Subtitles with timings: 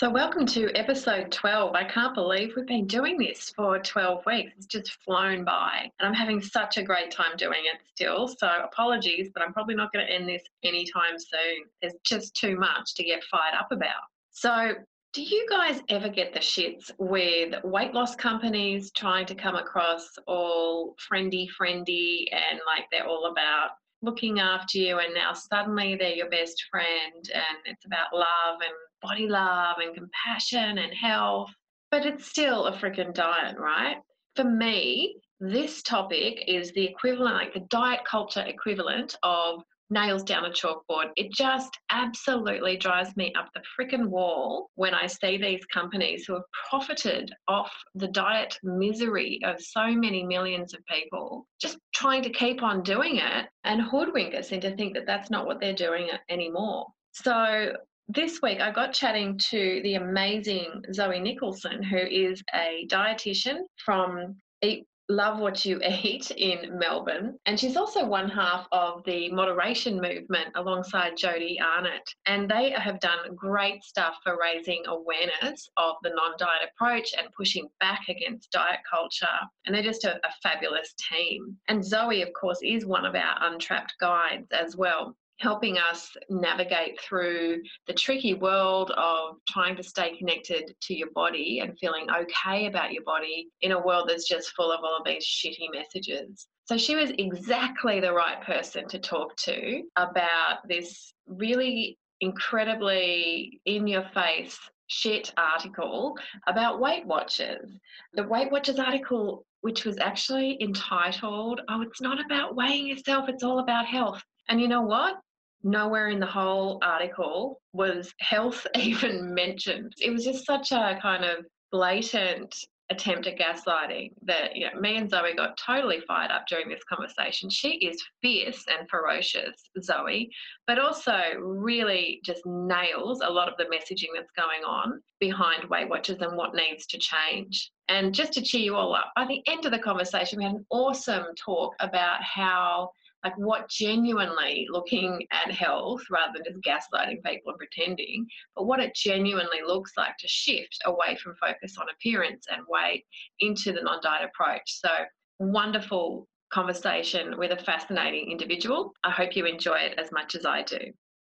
[0.00, 1.72] So, welcome to episode 12.
[1.76, 4.52] I can't believe we've been doing this for 12 weeks.
[4.56, 8.26] It's just flown by, and I'm having such a great time doing it still.
[8.26, 11.66] So, apologies, but I'm probably not going to end this anytime soon.
[11.80, 14.02] There's just too much to get fired up about.
[14.32, 14.72] So,
[15.12, 20.08] do you guys ever get the shits with weight loss companies trying to come across
[20.26, 23.70] all friendly, friendly, and like they're all about
[24.02, 28.74] looking after you, and now suddenly they're your best friend, and it's about love and
[29.04, 31.52] body love and compassion and health,
[31.90, 33.96] but it's still a freaking diet, right?
[34.34, 40.46] For me, this topic is the equivalent, like the diet culture equivalent of nails down
[40.46, 41.10] a chalkboard.
[41.16, 46.34] It just absolutely drives me up the freaking wall when I see these companies who
[46.34, 52.30] have profited off the diet misery of so many millions of people, just trying to
[52.30, 56.08] keep on doing it and hoodwink us into think that that's not what they're doing
[56.30, 56.86] anymore.
[57.12, 57.74] So
[58.08, 64.36] this week I got chatting to the amazing Zoe Nicholson, who is a dietitian from
[64.62, 67.38] Eat Love What You Eat in Melbourne.
[67.44, 72.08] And she's also one half of the moderation movement alongside Jodie Arnott.
[72.26, 77.28] And they have done great stuff for raising awareness of the non diet approach and
[77.36, 79.26] pushing back against diet culture.
[79.66, 81.56] And they're just a, a fabulous team.
[81.68, 87.00] And Zoe, of course, is one of our untrapped guides as well helping us navigate
[87.00, 92.66] through the tricky world of trying to stay connected to your body and feeling okay
[92.66, 96.46] about your body in a world that's just full of all of these shitty messages.
[96.66, 103.86] So she was exactly the right person to talk to about this really incredibly in
[103.86, 106.16] your face shit article
[106.46, 107.70] about Weight Watchers.
[108.14, 113.42] The Weight Watchers article, which was actually entitled, Oh, it's not about weighing yourself, it's
[113.42, 114.22] all about health.
[114.48, 115.16] And you know what?
[115.64, 119.92] Nowhere in the whole article was health even mentioned.
[120.00, 122.54] It was just such a kind of blatant
[122.90, 126.84] attempt at gaslighting that you know, me and Zoe got totally fired up during this
[126.84, 127.48] conversation.
[127.48, 130.30] She is fierce and ferocious, Zoe,
[130.66, 135.88] but also really just nails a lot of the messaging that's going on behind Weight
[135.88, 137.70] Watchers and what needs to change.
[137.88, 140.54] And just to cheer you all up, by the end of the conversation, we had
[140.54, 142.90] an awesome talk about how
[143.24, 148.80] like what genuinely looking at health rather than just gaslighting people and pretending, but what
[148.80, 153.04] it genuinely looks like to shift away from focus on appearance and weight
[153.40, 154.62] into the non diet approach.
[154.66, 154.90] So,
[155.38, 158.92] wonderful conversation with a fascinating individual.
[159.02, 160.78] I hope you enjoy it as much as I do.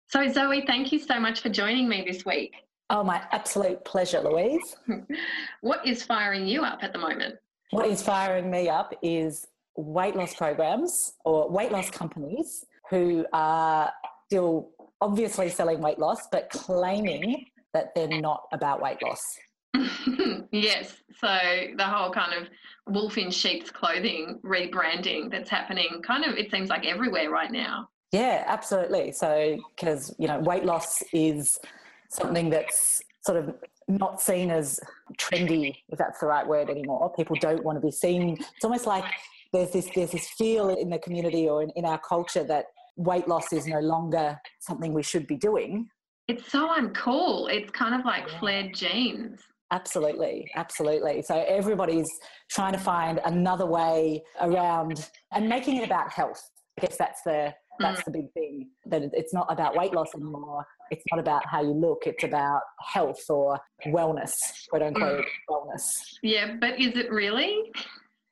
[0.08, 2.54] So, Zoe, thank you so much for joining me this week.
[2.88, 4.76] Oh, my absolute pleasure, Louise.
[5.60, 7.36] what is firing you up at the moment?
[7.70, 9.46] What is firing me up is
[9.76, 13.92] weight loss programs or weight loss companies who are
[14.26, 14.70] still
[15.00, 19.38] obviously selling weight loss, but claiming that they're not about weight loss.
[20.52, 20.96] yes.
[21.18, 21.38] So
[21.76, 22.48] the whole kind of
[22.92, 27.88] wolf in sheep's clothing rebranding that's happening kind of, it seems like everywhere right now.
[28.12, 29.12] Yeah, absolutely.
[29.12, 31.60] So, because, you know, weight loss is
[32.08, 33.54] something that's sort of
[33.86, 34.80] not seen as
[35.18, 37.12] trendy, if that's the right word anymore.
[37.16, 38.36] People don't want to be seen.
[38.56, 39.04] It's almost like
[39.52, 42.66] there's this there's this feel in the community or in, in our culture that
[42.96, 45.88] weight loss is no longer something we should be doing.
[46.28, 47.50] It's so uncool.
[47.52, 48.38] It's kind of like yeah.
[48.38, 49.40] flared jeans.
[49.72, 51.22] Absolutely, absolutely.
[51.22, 52.10] So everybody's
[52.50, 56.40] trying to find another way around and making it about health.
[56.78, 58.04] I guess that's the that's mm.
[58.04, 58.68] the big thing.
[58.86, 60.64] That it's not about weight loss anymore.
[60.90, 62.02] It's not about how you look.
[62.06, 64.34] It's about health or wellness,
[64.70, 65.24] quote unquote mm.
[65.48, 65.82] wellness.
[66.22, 67.70] Yeah, but is it really?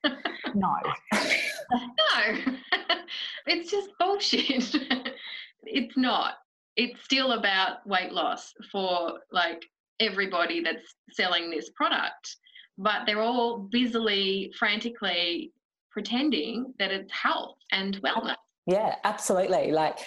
[0.05, 0.77] No.
[1.13, 2.39] no.
[3.47, 4.75] it's just bullshit.
[5.63, 6.35] it's not.
[6.77, 9.65] It's still about weight loss for like
[10.01, 12.37] everybody that's selling this product.
[12.77, 15.53] But they're all busily, frantically
[15.91, 18.37] pretending that it's health and wellness.
[18.67, 19.73] Yeah, absolutely.
[19.73, 19.99] Like,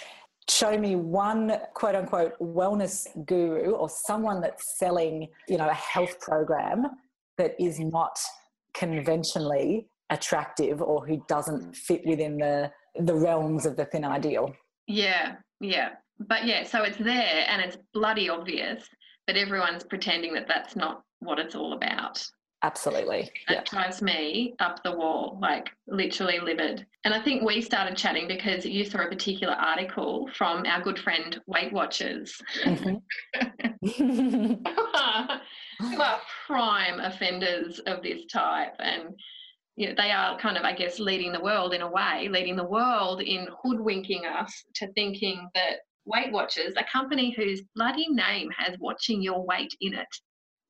[0.48, 6.18] show me one quote unquote wellness guru or someone that's selling, you know, a health
[6.20, 6.86] program
[7.36, 8.18] that is not
[8.74, 11.76] conventionally attractive or who doesn't mm.
[11.76, 12.70] fit within the
[13.00, 14.52] the realms of the thin ideal.
[14.86, 15.90] Yeah, yeah.
[16.18, 18.84] But yeah, so it's there and it's bloody obvious,
[19.26, 22.22] but everyone's pretending that that's not what it's all about.
[22.64, 23.30] Absolutely.
[23.48, 23.62] That Yeah.
[23.64, 26.86] drives me up the wall, like literally livid.
[27.04, 30.98] And I think we started chatting because you saw a particular article from our good
[30.98, 33.02] friend Weight Watchers, Mhm.
[35.80, 38.74] who are prime offenders of this type.
[38.78, 39.18] And
[39.76, 42.56] you know, they are kind of, I guess, leading the world in a way, leading
[42.56, 48.50] the world in hoodwinking us to thinking that Weight Watchers, a company whose bloody name
[48.56, 50.06] has watching your weight in it,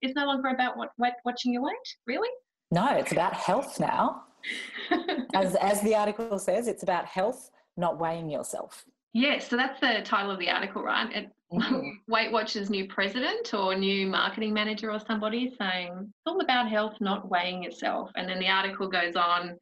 [0.03, 1.75] is no longer about what, weight, watching your weight.
[2.07, 2.29] Really?
[2.71, 4.25] no, it's about health now.
[5.35, 8.85] As, as the article says, it's about health, not weighing yourself.
[9.13, 11.11] yes, so that's the title of the article, right?
[11.15, 11.97] It, Mhm.
[12.09, 16.95] Weight Watchers' new president or new marketing manager or somebody saying it's all about health,
[16.99, 18.11] not weighing yourself.
[18.17, 19.59] And then the article goes on.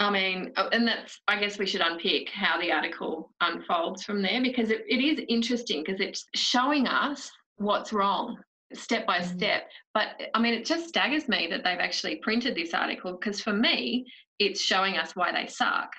[0.00, 4.20] I mean, oh, and that's, I guess we should unpick how the article unfolds from
[4.20, 8.36] there because it, it is interesting because it's showing us what's wrong
[8.74, 9.36] step by Mm.
[9.36, 9.70] step.
[9.94, 13.52] But I mean, it just staggers me that they've actually printed this article because for
[13.52, 14.06] me,
[14.38, 15.90] it's showing us why they suck.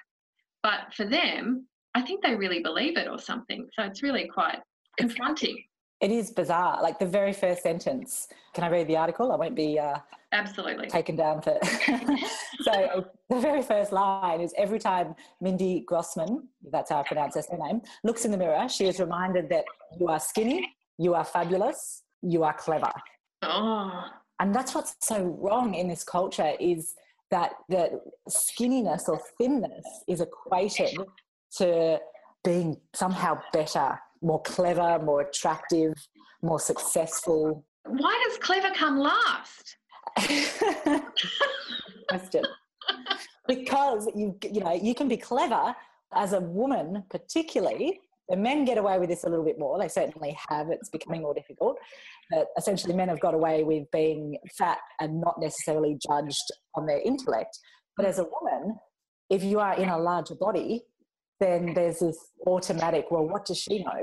[0.64, 3.68] But for them, I think they really believe it or something.
[3.74, 4.60] So it's really quite
[4.98, 5.64] confronting.
[6.00, 6.82] It is bizarre.
[6.82, 8.28] Like the very first sentence.
[8.54, 9.32] Can I read the article?
[9.32, 9.98] I won't be uh,
[10.32, 10.88] Absolutely.
[10.88, 11.60] taken down for.
[12.62, 17.58] so the very first line is every time Mindy Grossman, that's how I pronounce her
[17.58, 19.66] name, looks in the mirror, she is reminded that
[20.00, 22.92] you are skinny, you are fabulous, you are clever.
[23.42, 24.06] Oh,
[24.40, 26.94] And that's what's so wrong in this culture is
[27.32, 30.98] that the skinniness or thinness is equated
[31.58, 32.00] to
[32.44, 35.94] being somehow better, more clever, more attractive,
[36.42, 37.64] more successful.
[37.86, 39.78] why does clever come last?
[42.10, 42.44] Question.
[43.48, 45.76] Because you you know you can be clever
[46.14, 48.02] as a woman, particularly.
[48.32, 49.78] The men get away with this a little bit more.
[49.78, 50.70] They certainly have.
[50.70, 51.78] It's becoming more difficult.
[52.30, 57.02] But essentially, men have got away with being fat and not necessarily judged on their
[57.02, 57.60] intellect.
[57.98, 58.78] But as a woman,
[59.30, 60.84] if you are in a larger body,
[61.42, 62.18] then there's this
[62.48, 63.08] automatic.
[63.12, 64.02] Well, what does she know?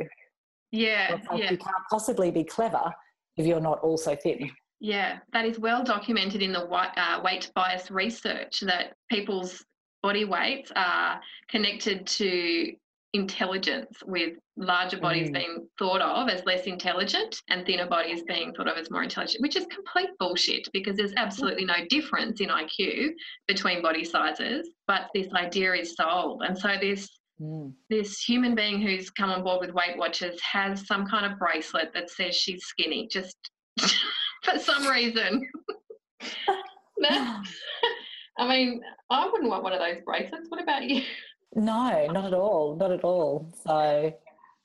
[0.73, 2.93] Yeah, like yeah, You can't possibly be clever
[3.39, 4.51] if you're not also thin.
[4.79, 5.21] yeah.
[5.33, 9.65] That is well documented in the uh, weight bias research that people's
[10.03, 12.75] body weights are connected to
[13.15, 15.35] intelligence, with larger bodies Mm.
[15.35, 19.41] being thought of as less intelligent and thinner bodies being thought of as more intelligent,
[19.41, 23.15] which is complete bullshit because there's absolutely no difference in IQ
[23.47, 24.69] between body sizes.
[24.87, 26.43] But this idea is sold.
[26.43, 27.09] And so this
[27.41, 27.73] Mm.
[27.89, 31.93] this human being who's come on board with Weight Watchers has some kind of bracelet
[31.95, 33.37] that says she's skinny, just
[34.43, 35.49] for some reason.
[37.01, 37.45] I
[38.49, 40.47] mean, I wouldn't want one of those bracelets.
[40.49, 41.03] What about you?
[41.55, 42.77] No, not at all.
[42.77, 43.53] Not at all.
[43.67, 44.13] So,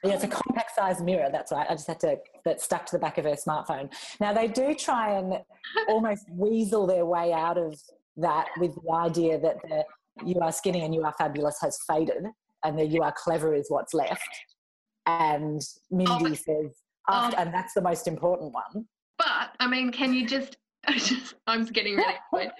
[0.03, 1.29] yeah, it's a compact size mirror.
[1.31, 1.65] That's right.
[1.69, 3.91] I just had to, that stuck to the back of her smartphone.
[4.19, 5.39] Now, they do try and
[5.87, 7.79] almost weasel their way out of
[8.17, 9.83] that with the idea that the
[10.23, 12.25] you are skinny and you are fabulous has faded
[12.63, 14.21] and the you are clever is what's left.
[15.05, 16.77] And Mindy oh, but- says,
[17.09, 18.85] after, and that's the most important one.
[19.17, 20.57] But I mean, can you just?
[20.87, 22.51] I just I'm getting really annoyed.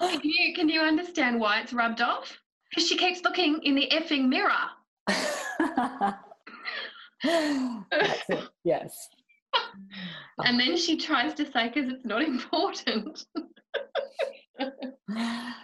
[0.00, 2.38] Can you can you understand why it's rubbed off?
[2.70, 4.52] Because she keeps looking in the effing mirror.
[7.22, 8.48] That's it.
[8.64, 9.08] Yes.
[10.44, 13.24] And then she tries to say because it's not important.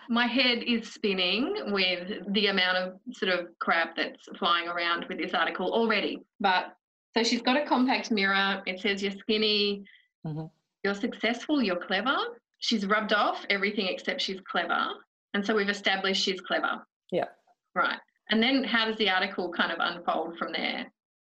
[0.09, 5.19] My head is spinning with the amount of sort of crap that's flying around with
[5.19, 6.19] this article already.
[6.41, 6.75] But
[7.17, 8.63] so she's got a compact mirror.
[8.67, 9.85] It says you're skinny,
[10.27, 10.51] Mhm.
[10.83, 12.17] you're successful, you're clever.
[12.59, 14.89] She's rubbed off everything except she's clever.
[15.35, 16.85] And so we've established she's clever.
[17.11, 17.27] Yeah.
[17.75, 17.99] Right.
[18.31, 20.87] And then how does the article kind of unfold from there?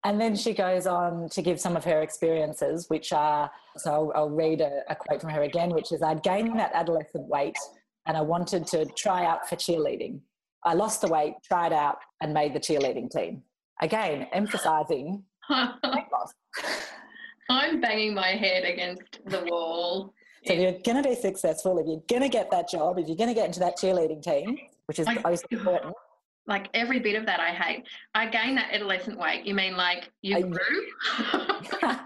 [0.04, 4.12] And then she goes on to give some of her experiences, which are so I'll,
[4.22, 7.56] I'll read a, a quote from her again, which is I'd gained that adolescent weight
[8.06, 10.20] and I wanted to try out for cheerleading.
[10.64, 13.42] I lost the weight, tried out, and made the cheerleading team.
[13.80, 15.24] Again, emphasizing.
[17.48, 20.14] I'm banging my head against the wall.
[20.44, 23.06] So if you're going to be successful, if you're going to get that job, if
[23.06, 24.56] you're going to get into that cheerleading team,
[24.92, 25.94] which is Like- most important,
[26.49, 27.87] Like every bit of that I hate.
[28.16, 29.46] I gained that adolescent weight.
[29.46, 30.87] You mean like you I- grew?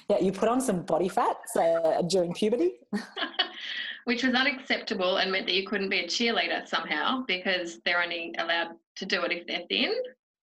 [0.08, 2.80] yeah, you put on some body fat uh, during puberty.
[4.06, 8.34] Which was unacceptable and meant that you couldn't be a cheerleader somehow because they're only
[8.38, 9.94] allowed to do it if they're thin.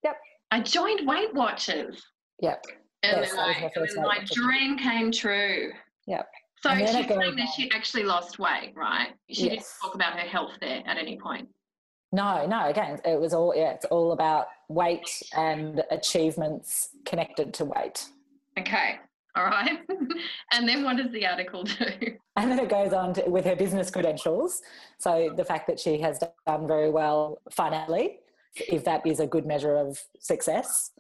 [0.04, 0.16] Yep.
[0.52, 2.00] I joined Weight Watchers.
[2.42, 2.64] Yep.
[3.02, 5.72] And Yes, then, I, and then my dream came true.
[6.06, 6.30] Yep.
[6.62, 9.10] So she's saying that she actually lost weight, right?
[9.30, 11.48] She didn't talk about her health there at any point.
[12.12, 17.66] No, no, again, it was all, yeah, it's all about weight and achievements connected to
[17.66, 18.08] weight.
[18.58, 19.00] Okay.
[19.36, 19.80] All right.
[20.52, 21.86] and then what does the article do?
[22.38, 24.62] And then it goes on to, with her business credentials.
[25.00, 28.20] So the fact that she has done very well financially,
[28.56, 30.92] if that is a good measure of success.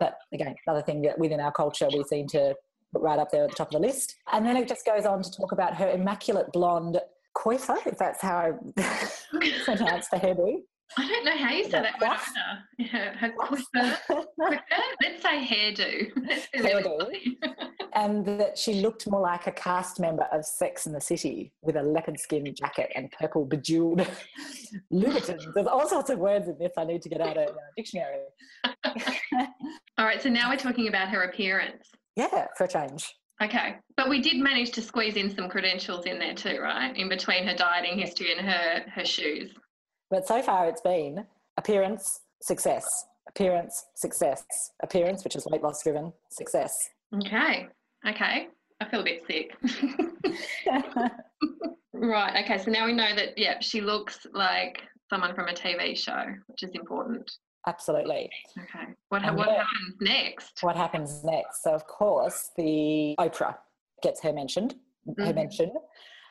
[0.00, 2.54] But again, another thing that within our culture we seem to
[2.94, 4.16] right up there at the top of the list.
[4.32, 6.98] And then it just goes on to talk about her immaculate blonde
[7.34, 8.52] coiffure, if that's how I
[9.64, 10.62] pronounce the hairdo.
[10.96, 12.90] I don't know how you say that word either.
[12.90, 13.32] Her, her
[15.02, 16.10] let's say hairdo.
[16.54, 17.10] hairdo.
[17.92, 21.76] and that she looked more like a cast member of Sex and the City with
[21.76, 24.00] a leopard skin jacket and purple bejeweled
[24.92, 25.44] Louboutins.
[25.54, 28.20] There's all sorts of words in this I need to get out of the dictionary.
[29.98, 31.90] all right, so now we're talking about her appearance.
[32.18, 33.14] Yeah, for a change.
[33.40, 36.94] Okay, but we did manage to squeeze in some credentials in there too, right?
[36.96, 39.52] In between her dieting history and her her shoes.
[40.10, 41.24] But so far it's been
[41.56, 44.44] appearance, success, appearance, success,
[44.82, 46.90] appearance, which is weight loss driven, success.
[47.14, 47.68] Okay,
[48.06, 48.48] okay.
[48.80, 49.56] I feel a bit sick.
[51.92, 55.96] right, okay, so now we know that, yeah, she looks like someone from a TV
[55.96, 57.30] show, which is important.
[57.68, 58.30] Absolutely.
[58.58, 58.94] Okay.
[59.10, 60.62] What, ha- what happens next?
[60.62, 61.62] What happens next?
[61.62, 63.56] So, of course, the Oprah
[64.02, 64.74] gets her mentioned,
[65.06, 65.22] mm-hmm.
[65.22, 65.72] her mention,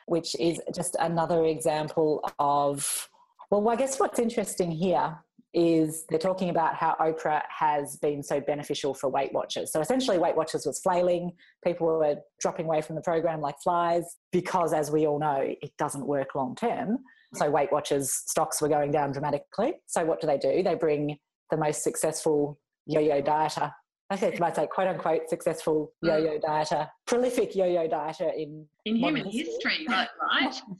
[0.06, 3.08] which is just another example of
[3.50, 5.16] well, I guess what's interesting here
[5.54, 9.72] is they're talking about how Oprah has been so beneficial for Weight Watchers.
[9.72, 11.32] So essentially, Weight Watchers was flailing.
[11.64, 15.72] People were dropping away from the program like flies because, as we all know, it
[15.78, 16.98] doesn't work long term.
[17.34, 19.74] So Weight Watchers stocks were going down dramatically.
[19.86, 20.62] So what do they do?
[20.62, 21.18] They bring
[21.50, 23.72] the most successful yo-yo dieter.
[24.10, 26.08] I think might say quote unquote successful mm.
[26.08, 29.86] yo-yo dieter, prolific yo-yo dieter in in human history?
[29.88, 30.08] Right.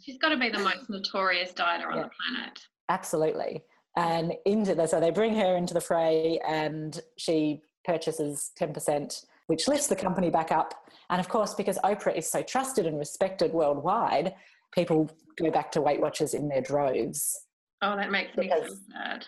[0.03, 2.03] She's got to be the most notorious dieter on yeah.
[2.05, 2.59] the planet.
[2.89, 3.63] Absolutely.
[3.97, 9.25] And into the, so they bring her into the fray, and she purchases ten percent,
[9.49, 10.73] which lifts the company back up.
[11.11, 14.35] And of course, because Oprah is so trusted and respected worldwide,
[14.73, 17.37] people go back to Weight Watchers in their droves.
[17.83, 19.27] Oh, that makes me so sad.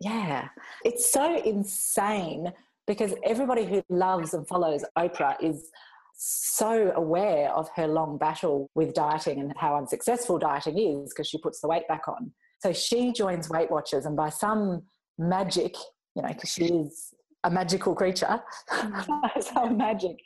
[0.00, 0.48] Yeah,
[0.84, 2.52] it's so insane
[2.86, 5.70] because everybody who loves and follows Oprah is
[6.14, 11.38] so aware of her long battle with dieting and how unsuccessful dieting is because she
[11.38, 12.32] puts the weight back on.
[12.60, 14.82] So she joins Weight Watchers, and by some
[15.18, 15.74] magic,
[16.14, 17.14] you know, because she is
[17.44, 18.40] a magical creature,
[18.70, 19.42] mm.
[19.54, 20.16] some magic,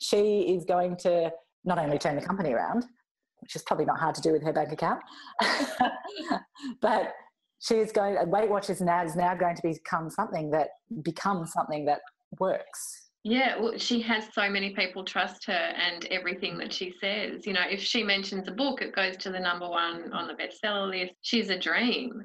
[0.00, 1.32] she is going to
[1.64, 2.84] not only turn the company around,
[3.40, 5.00] which is probably not hard to do with her bank account,
[6.82, 7.14] but
[7.60, 10.68] she's going weight watchers now is now going to become something that
[11.02, 12.00] becomes something that
[12.38, 17.46] works yeah well she has so many people trust her and everything that she says
[17.46, 20.34] you know if she mentions a book it goes to the number one on the
[20.34, 22.22] bestseller list she's a dream mm.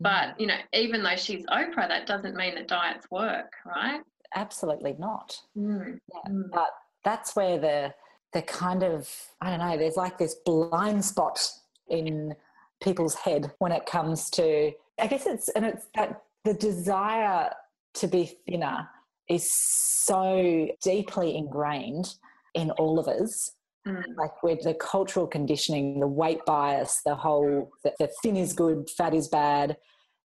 [0.00, 4.00] but you know even though she's oprah that doesn't mean that diets work right
[4.34, 5.98] absolutely not mm.
[6.12, 6.32] Yeah.
[6.32, 6.50] Mm.
[6.52, 6.70] but
[7.04, 7.94] that's where the
[8.32, 11.46] the kind of i don't know there's like this blind spot
[11.88, 12.34] in
[12.82, 17.50] people's head when it comes to i guess it's and it's that the desire
[17.94, 18.88] to be thinner
[19.28, 22.14] is so deeply ingrained
[22.54, 23.52] in all of us
[23.86, 24.02] mm.
[24.16, 28.88] like with the cultural conditioning the weight bias the whole the, the thin is good
[28.90, 29.76] fat is bad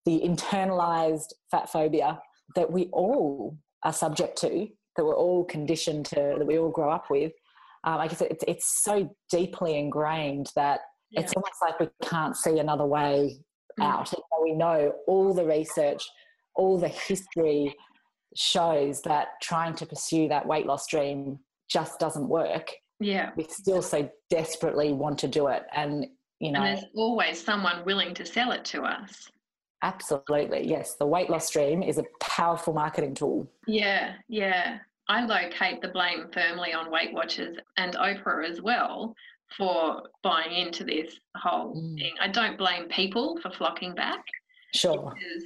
[0.05, 2.19] the internalized fat phobia
[2.55, 6.89] that we all are subject to that we're all conditioned to that we all grow
[6.89, 7.33] up with
[7.83, 10.81] um, i guess it's, it's so deeply ingrained that
[11.11, 11.21] yeah.
[11.21, 13.37] it's almost like we can't see another way
[13.79, 13.85] mm.
[13.85, 14.13] out.
[14.41, 16.03] We know all the research,
[16.55, 17.75] all the history
[18.35, 22.71] shows that trying to pursue that weight loss dream just doesn't work.
[22.99, 23.31] Yeah.
[23.35, 25.63] We still so desperately want to do it.
[25.73, 26.05] And,
[26.39, 26.61] you know.
[26.61, 29.29] And there's always someone willing to sell it to us.
[29.81, 30.67] Absolutely.
[30.67, 30.95] Yes.
[30.95, 33.49] The weight loss dream is a powerful marketing tool.
[33.67, 34.13] Yeah.
[34.27, 34.79] Yeah.
[35.07, 39.15] I locate the blame firmly on Weight Watchers and Oprah as well
[39.57, 41.97] for buying into this whole mm.
[41.97, 42.13] thing.
[42.19, 44.23] I don't blame people for flocking back.
[44.73, 45.13] Sure.
[45.15, 45.43] Because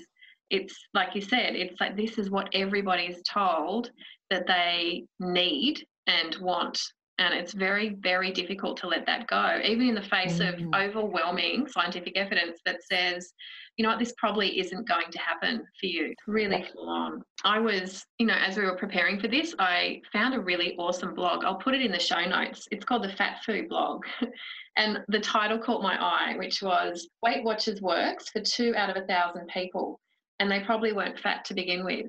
[0.49, 3.91] it's like you said, it's like this is what everybody is told
[4.29, 6.79] that they need and want.
[7.19, 10.49] And it's very, very difficult to let that go, even in the face mm.
[10.49, 13.33] of overwhelming scientific evidence that says
[13.79, 16.13] you know what, this probably isn't going to happen for you.
[16.27, 17.23] Really full on.
[17.45, 21.15] I was, you know, as we were preparing for this, I found a really awesome
[21.15, 21.45] blog.
[21.45, 22.67] I'll put it in the show notes.
[22.71, 24.03] It's called the Fat Food Blog.
[24.75, 29.01] and the title caught my eye, which was Weight Watchers Works for Two Out of
[29.01, 30.01] a Thousand People.
[30.39, 32.07] And they probably weren't fat to begin with.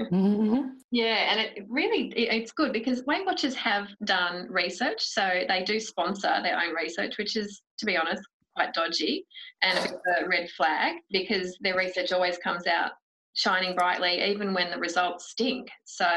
[0.00, 0.60] mm-hmm.
[0.92, 5.78] Yeah, and it really it's good because Weight Watchers have done research, so they do
[5.78, 8.24] sponsor their own research, which is, to be honest,
[8.56, 9.24] quite dodgy
[9.62, 12.90] and a bit of a red flag because their research always comes out
[13.34, 15.68] shining brightly even when the results stink.
[15.84, 16.08] So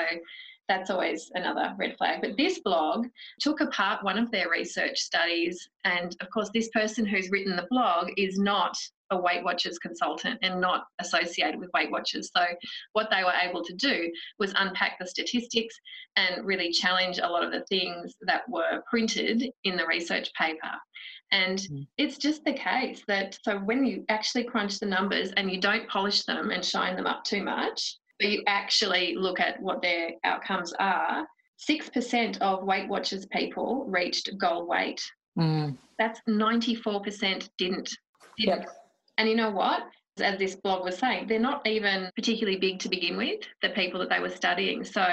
[0.73, 2.19] that's always another red flag.
[2.21, 3.07] But this blog
[3.39, 5.69] took apart one of their research studies.
[5.83, 8.75] And of course, this person who's written the blog is not
[9.11, 12.31] a Weight Watchers consultant and not associated with Weight Watchers.
[12.35, 12.43] So,
[12.93, 15.75] what they were able to do was unpack the statistics
[16.15, 20.71] and really challenge a lot of the things that were printed in the research paper.
[21.31, 21.87] And mm.
[21.97, 25.87] it's just the case that so when you actually crunch the numbers and you don't
[25.87, 30.11] polish them and shine them up too much, but you actually look at what their
[30.23, 31.25] outcomes are,
[31.69, 35.03] 6% of Weight Watchers people reached goal weight.
[35.37, 35.77] Mm.
[35.97, 37.49] That's 94% didn't.
[37.57, 37.89] didn't.
[38.37, 38.69] Yep.
[39.17, 39.83] And you know what?
[40.19, 43.99] As this blog was saying, they're not even particularly big to begin with, the people
[43.99, 44.83] that they were studying.
[44.83, 45.03] So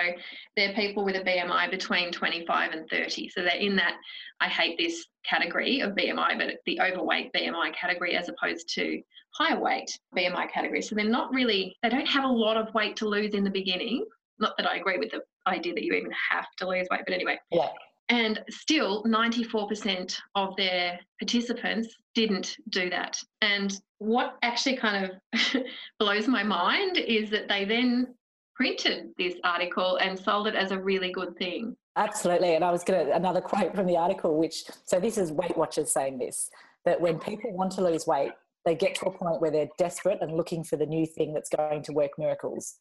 [0.57, 3.30] they're people with a BMI between 25 and 30.
[3.30, 3.97] So they're in that,
[4.40, 9.00] I hate this category of BMI, but the overweight BMI category as opposed to
[9.33, 10.83] higher weight BMI category.
[10.83, 13.50] So they're not really, they don't have a lot of weight to lose in the
[13.50, 14.04] beginning.
[14.38, 17.14] Not that I agree with the idea that you even have to lose weight, but
[17.14, 17.38] anyway.
[17.50, 17.69] Yeah.
[18.11, 23.17] And still, 94% of their participants didn't do that.
[23.40, 25.62] And what actually kind of
[26.00, 28.09] blows my mind is that they then
[28.57, 31.76] printed this article and sold it as a really good thing.
[31.97, 32.57] Absolutely.
[32.57, 35.57] And I was going to, another quote from the article, which, so this is Weight
[35.57, 36.50] Watchers saying this,
[36.85, 38.33] that when people want to lose weight,
[38.64, 41.49] they get to a point where they're desperate and looking for the new thing that's
[41.49, 42.75] going to work miracles.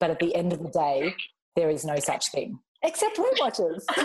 [0.00, 1.14] But at the end of the day,
[1.54, 3.86] there is no such thing, except Weight Watchers.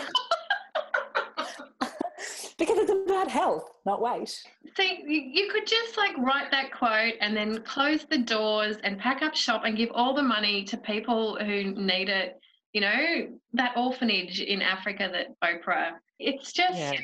[2.57, 4.29] because it's about health, not weight.
[4.75, 9.21] So you could just like write that quote and then close the doors and pack
[9.21, 12.39] up shop and give all the money to people who need it.
[12.73, 16.99] You know, that orphanage in Africa that Oprah, it's just, yeah.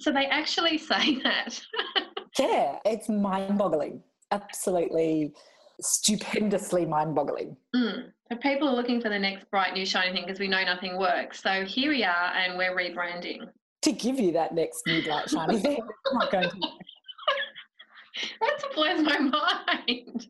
[0.00, 1.60] so they actually say that.
[2.38, 4.02] yeah, it's mind boggling.
[4.32, 5.32] Absolutely
[5.80, 7.56] stupendously mind boggling.
[7.74, 8.10] Mm.
[8.30, 10.98] So people are looking for the next bright new shiny thing because we know nothing
[10.98, 11.40] works.
[11.42, 13.48] So here we are and we're rebranding
[13.86, 15.78] to give you that next new bright shiny thing.
[16.10, 16.56] I'm not going to.
[18.40, 20.26] That blows my mind.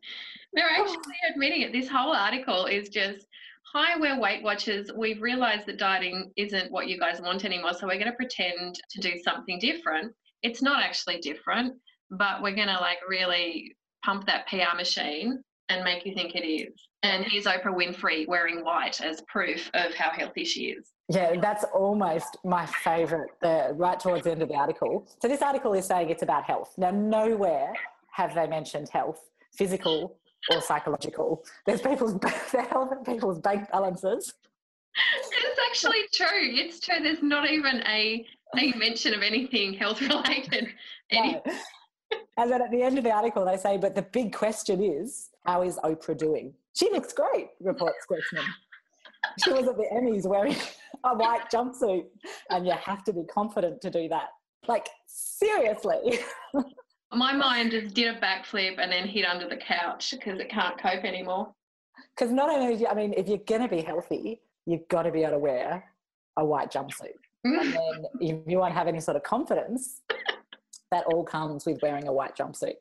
[0.53, 0.81] They're oh.
[0.81, 1.71] actually admitting it.
[1.71, 3.25] This whole article is just
[3.73, 4.91] hi, we're Weight Watchers.
[4.93, 8.75] We've realized that dieting isn't what you guys want anymore, so we're going to pretend
[8.89, 10.13] to do something different.
[10.43, 11.75] It's not actually different,
[12.11, 16.45] but we're going to like really pump that PR machine and make you think it
[16.45, 16.73] is.
[17.03, 20.91] And here's Oprah Winfrey wearing white as proof of how healthy she is.
[21.09, 25.07] Yeah, that's almost my favourite, the, right towards the end of the article.
[25.21, 26.73] So, this article is saying it's about health.
[26.77, 27.73] Now, nowhere
[28.11, 30.17] have they mentioned health, physical
[30.51, 31.45] or psychological.
[31.65, 34.33] There's people's, the health of people's bank balances.
[35.19, 36.27] It's actually true.
[36.41, 36.95] It's true.
[37.01, 38.25] There's not even a,
[38.57, 40.69] a mention of anything health related.
[41.09, 41.41] No.
[42.35, 45.29] And then at the end of the article, they say, but the big question is,
[45.45, 46.53] how is Oprah doing?
[46.77, 48.43] She looks great, reports Grossman.
[49.43, 50.55] She was at the Emmys wearing
[51.03, 52.05] a white jumpsuit,
[52.49, 54.29] and you have to be confident to do that.
[54.67, 56.19] Like, seriously.
[57.13, 60.77] My mind just did a backflip and then hid under the couch because it can't
[60.77, 61.53] cope anymore.
[62.15, 65.21] Because not only, I mean, if you're going to be healthy, you've got to be
[65.21, 65.85] able to wear
[66.37, 67.13] a white jumpsuit.
[67.43, 70.01] and then if you want to have any sort of confidence,
[70.91, 72.75] that all comes with wearing a white jumpsuit.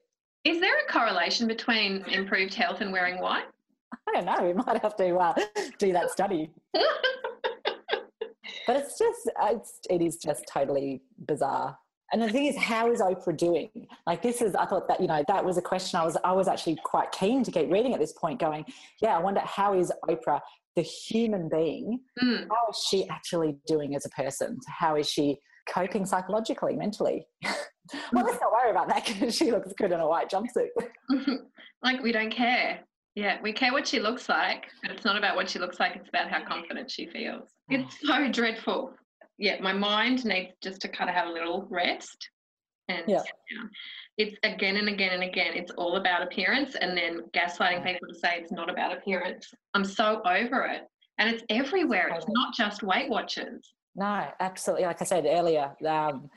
[0.45, 3.47] Is there a correlation between improved health and wearing white?
[4.09, 4.47] I don't know.
[4.47, 5.35] We might have to uh,
[5.79, 6.51] do that study.
[6.73, 11.79] but it's just, it's, it is just totally bizarre.
[12.12, 13.71] And the thing is, how is Oprah doing?
[14.07, 16.33] Like this is, I thought that you know that was a question I was I
[16.33, 18.38] was actually quite keen to keep reading at this point.
[18.38, 18.64] Going,
[19.03, 20.40] yeah, I wonder how is Oprah,
[20.77, 22.47] the human being, mm.
[22.49, 24.59] how is she actually doing as a person?
[24.69, 25.38] How is she
[25.69, 27.27] coping psychologically, mentally?
[27.45, 30.69] well, let's not worry about that because she looks good in a white jumpsuit.
[31.83, 32.81] like we don't care.
[33.16, 35.96] Yeah, we care what she looks like, but it's not about what she looks like,
[35.96, 37.48] it's about how confident she feels.
[37.70, 38.92] It's so dreadful.
[39.38, 42.29] Yeah, my mind needs just to kind of have a little rest.
[42.88, 43.22] And yeah.
[44.18, 48.14] it's again and again and again, it's all about appearance and then gaslighting people to
[48.14, 49.50] say it's not about appearance.
[49.72, 50.83] I'm so over it.
[51.18, 52.09] And it's everywhere.
[52.14, 53.72] It's not just Weight Watchers.
[53.94, 54.85] No, absolutely.
[54.85, 56.29] Like I said earlier, um,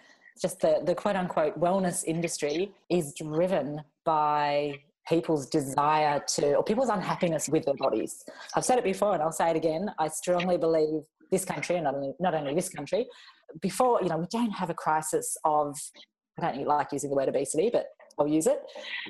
[0.42, 4.76] just the, the quote unquote wellness industry is driven by
[5.10, 8.24] people's desire to, or people's unhappiness with their bodies.
[8.56, 9.90] I've said it before and I'll say it again.
[9.98, 13.08] I strongly believe this country, and not only, not only this country,
[13.62, 15.76] before, you know, we don't have a crisis of,
[16.40, 17.86] I don't like using the word obesity, but
[18.20, 18.60] I'll use it.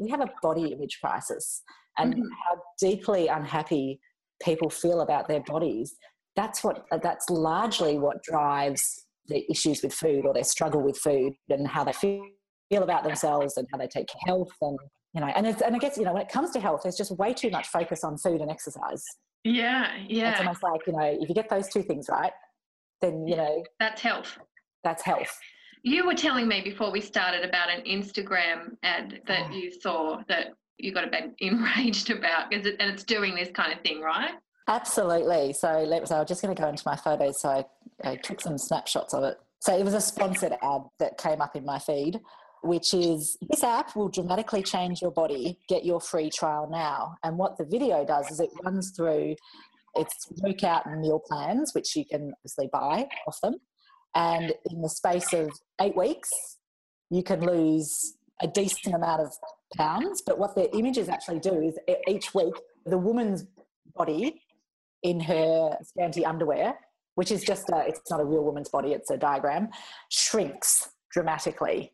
[0.01, 1.61] We have a body image crisis.
[1.97, 2.23] And mm-hmm.
[2.23, 3.99] how deeply unhappy
[4.41, 5.95] people feel about their bodies,
[6.35, 11.33] that's what, that's largely what drives the issues with food or their struggle with food
[11.49, 12.23] and how they feel
[12.71, 14.79] about themselves and how they take health and
[15.13, 16.95] you know and it's, and I guess you know when it comes to health there's
[16.97, 19.03] just way too much focus on food and exercise
[19.43, 20.31] Yeah, yeah.
[20.31, 22.33] It's almost like, you know, if you get those two things right,
[23.01, 24.37] then, you know, That's health.
[24.83, 25.33] that's health.
[25.83, 29.53] You were telling me before we started about an Instagram ad that Oh.
[29.55, 33.71] you saw that you got a bit enraged about, it, and it's doing this kind
[33.71, 34.31] of thing, right?
[34.67, 35.53] Absolutely.
[35.53, 37.41] So let so I'm just going to go into my photos.
[37.41, 37.65] So I,
[38.03, 39.37] I took some snapshots of it.
[39.61, 42.19] So it was a sponsored ad that came up in my feed,
[42.63, 45.57] which is this app will dramatically change your body.
[45.67, 47.15] Get your free trial now.
[47.23, 49.35] And what the video does is it runs through
[49.95, 53.55] its workout and meal plans, which you can obviously buy off them.
[54.15, 55.49] And in the space of
[55.81, 56.29] eight weeks,
[57.09, 59.33] you can lose a decent amount of
[59.77, 60.21] pounds.
[60.25, 62.53] But what the images actually do is each week,
[62.85, 63.45] the woman's
[63.95, 64.41] body
[65.03, 66.75] in her scanty underwear,
[67.15, 69.69] which is just a, it's not a real woman's body, it's a diagram,
[70.09, 71.93] shrinks dramatically.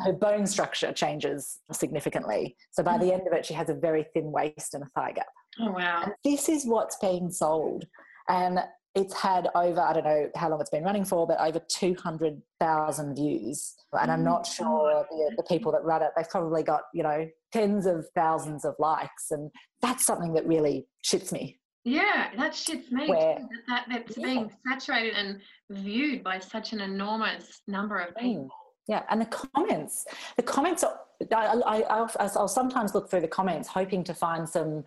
[0.00, 2.56] Her bone structure changes significantly.
[2.70, 5.12] So by the end of it, she has a very thin waist and a thigh
[5.12, 5.26] gap.
[5.60, 6.02] Oh, wow.
[6.04, 7.84] And this is what's being sold.
[8.28, 8.60] And
[8.94, 13.14] it's had over, I don't know how long it's been running for, but over 200,000
[13.14, 13.74] views.
[13.92, 17.28] And I'm not sure the, the people that run it, they've probably got, you know,
[17.52, 19.30] tens of thousands of likes.
[19.30, 19.50] And
[19.82, 21.58] that's something that really shits me.
[21.84, 23.08] Yeah, that shit's me.
[23.08, 24.26] Where- that, that that's Yeah.
[24.26, 28.44] being saturated and viewed by such an enormous number of people.
[28.44, 28.48] Mm.
[28.88, 30.98] Yeah, and the comments, the comments, are,
[31.32, 34.82] I, I, I'll, I'll sometimes look through the comments hoping to find some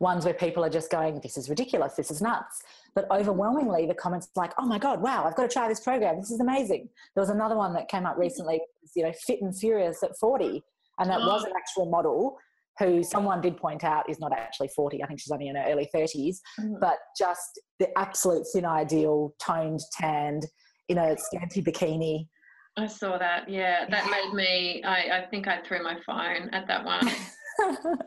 [0.00, 2.62] ones where people are just going, this is ridiculous, this is nuts.
[2.96, 5.80] But overwhelmingly, the comments are like, oh my God, wow, I've got to try this
[5.80, 6.16] program.
[6.16, 6.88] This is amazing.
[7.14, 8.60] There was another one that came up recently,
[8.96, 10.62] you know, fit and furious at 40.
[10.98, 12.36] And that was an actual model
[12.80, 15.00] who someone did point out is not actually 40.
[15.02, 16.80] I think she's only in her early 30s, Mhm.
[16.80, 20.46] but just the absolute thin ideal, toned, tanned,
[20.88, 22.26] in a scanty bikini.
[22.76, 23.48] I saw that.
[23.48, 24.82] Yeah, that made me.
[24.84, 27.08] I, I think I threw my phone at that one.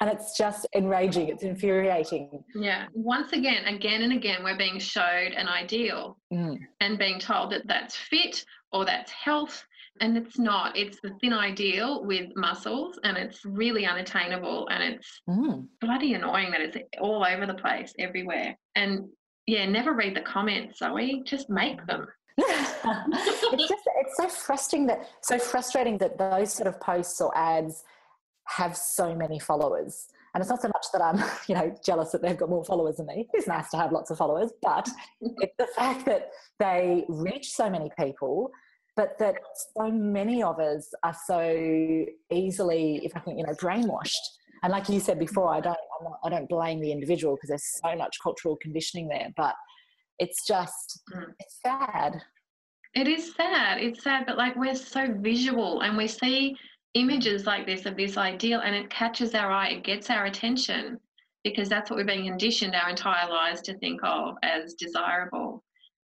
[0.00, 1.28] and it's just enraging.
[1.28, 2.42] It's infuriating.
[2.54, 2.86] yeah.
[2.94, 6.58] Once again, again and again, we're being showed an ideal Mm.
[6.80, 9.64] and being told that that's fit or that's health.
[10.00, 10.76] And it's not.
[10.76, 14.66] It's the thin ideal with muscles, and it's really unattainable.
[14.68, 15.68] And it's Mm.
[15.80, 18.56] bloody annoying that it's all over the place, everywhere.
[18.74, 19.08] And
[19.46, 21.22] yeah, never read the comments, Zoe.
[21.24, 22.06] Just make them.
[22.38, 27.84] it's just it's so frustrating that so frustrating that those sort of posts or ads
[28.46, 30.08] have so many followers.
[30.34, 32.96] And it's not so much that I'm, you know, jealous that they've got more followers
[32.96, 33.28] than me.
[33.32, 34.88] It's nice to have lots of followers, but
[35.20, 38.50] it's the fact that they reach so many people,
[38.96, 39.36] but that
[39.76, 44.10] so many of us are so easily, if I can, you know, brainwashed.
[44.62, 47.48] And like you said before, I don't, I'm not, I don't blame the individual because
[47.48, 49.54] there's so much cultural conditioning there, but
[50.18, 51.32] it's just, Mm.
[51.38, 52.22] it's sad.
[52.94, 53.80] It is sad.
[53.80, 56.56] It's sad, but like we're so visual and we see
[56.94, 60.98] images like this of this ideal and it catches our eye, it gets our attention
[61.42, 65.62] because that's what we're being conditioned our entire lives to think of as desirable.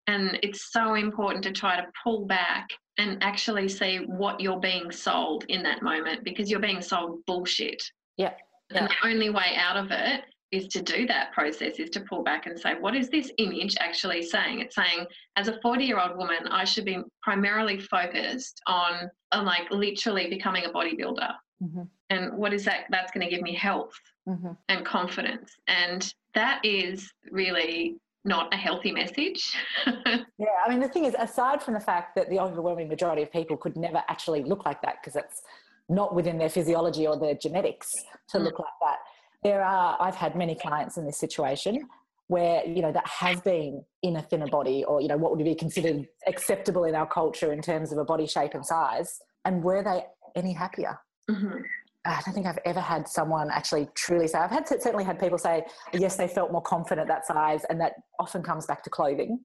[0.06, 2.66] And it's so important to try to pull back
[2.96, 7.82] and actually see what you're being sold in that moment because you're being sold bullshit.
[8.16, 8.32] Yeah.
[8.70, 12.22] And the only way out of it is to do that process is to pull
[12.22, 14.60] back and say, what is this image actually saying?
[14.60, 15.06] It's saying,
[15.36, 20.28] as a 40 year old woman, I should be primarily focused on, on like literally
[20.28, 21.32] becoming a bodybuilder.
[21.62, 21.82] Mm-hmm.
[22.10, 22.84] And what is that?
[22.90, 23.92] That's going to give me health
[24.28, 24.50] Mm-hmm.
[24.68, 25.50] and confidence.
[25.68, 29.56] And that is really not a healthy message.
[29.86, 33.32] Yeah, I mean, the thing is, aside from the fact that the overwhelming majority of
[33.32, 35.40] people could never actually look like that because it's
[35.88, 37.88] not within their physiology or their genetics
[38.28, 38.44] to Mm.
[38.44, 38.98] look like that,
[39.42, 41.88] there are, I've had many clients in this situation
[42.26, 45.42] where, you know, that has been in a thinner body or, you know, what would
[45.42, 49.18] be considered acceptable in our culture in terms of a body shape and size.
[49.44, 50.04] And were they
[50.36, 50.98] any happier?
[51.30, 51.62] Mhm.
[52.04, 55.38] I don't think I've ever had someone actually truly say, I've had certainly had people
[55.38, 57.64] say, yes, they felt more confident that size.
[57.70, 59.40] And that often comes back to clothing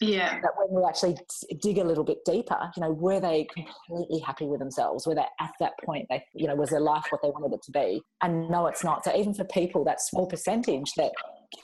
[0.00, 0.40] Yeah.
[0.40, 1.16] that when we actually
[1.62, 5.06] dig a little bit deeper, you know, were they completely happy with themselves?
[5.06, 6.06] Were they at that point?
[6.10, 8.02] They, you know, was their life what they wanted it to be?
[8.22, 9.04] And no, it's not.
[9.04, 11.12] So even for people, that small percentage that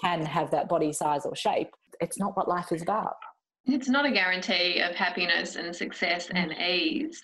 [0.01, 1.69] can have that body size or shape,
[2.01, 3.15] it's not what life is about.
[3.67, 6.69] It's not a guarantee of happiness and success and mm.
[6.69, 7.23] ease.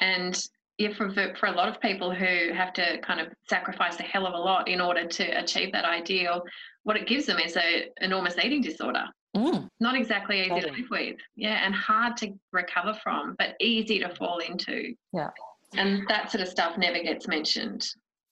[0.00, 0.40] And
[0.76, 4.26] yeah, for, for a lot of people who have to kind of sacrifice a hell
[4.26, 6.42] of a lot in order to achieve that ideal,
[6.84, 9.04] what it gives them is a enormous eating disorder.
[9.36, 9.68] Mm.
[9.80, 14.08] Not exactly easy to live with, yeah, and hard to recover from, but easy to
[14.14, 14.94] fall into.
[15.12, 15.30] Yeah.
[15.74, 17.86] And that sort of stuff never gets mentioned.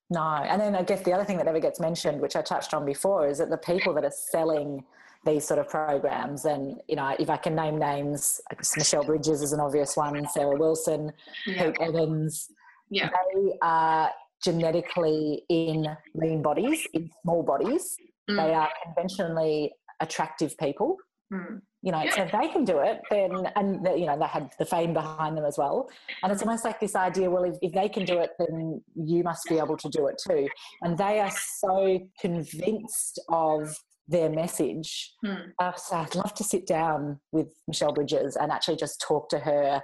[0.09, 0.23] No.
[0.23, 2.87] And then I guess the other thing that never gets mentioned, which I touched on
[2.87, 4.85] before, is that the people that are selling
[5.27, 8.41] these sort of programs, and you know, if I can name names,
[8.77, 11.13] Michelle Bridges is an obvious one, Sarah Wilson,
[11.47, 11.71] Yeah.
[11.73, 12.49] Pete Evans,
[12.89, 13.11] Yeah.
[13.35, 17.97] they are genetically in lean bodies, in small bodies,
[18.29, 18.37] Mm.
[18.37, 20.97] They are conventionally attractive people.
[21.33, 21.61] Mm.
[21.83, 22.15] You know, yeah.
[22.15, 25.37] so if they can do it, then and you know they had the fame behind
[25.37, 25.89] them as well.
[26.23, 29.23] And it's almost like this idea: well, if, if they can do it, then you
[29.23, 30.49] must be able to do it too.
[30.83, 33.77] And they are so convinced of
[34.09, 35.13] their message.
[35.25, 35.35] Hmm.
[35.59, 39.39] Uh, so I'd love to sit down with Michelle Bridges and actually just talk to
[39.41, 39.83] her,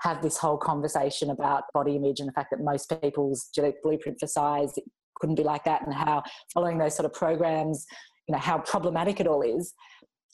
[0.00, 4.18] have this whole conversation about body image and the fact that most people's genetic blueprint
[4.20, 4.72] for size
[5.16, 6.22] couldn't be like that, and how
[6.52, 7.86] following those sort of programs,
[8.28, 9.74] you know, how problematic it all is.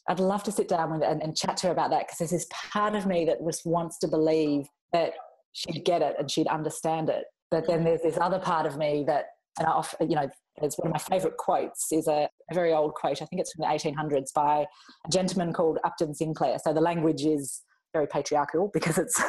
[0.08, 2.30] I'd love to sit down with and, and chat to her about that because there's
[2.30, 5.12] this part of me that just wants to believe that
[5.52, 7.24] she'd get it and she'd understand it.
[7.50, 9.26] But then there's this other part of me that,
[9.58, 10.28] and I, often, you know,
[10.62, 13.22] it's one of my favourite quotes is a, a, very old quote.
[13.22, 14.66] I think it's from the 1800s by
[15.06, 16.58] a gentleman called Upton Sinclair.
[16.62, 19.26] So the language is very patriarchal because it's so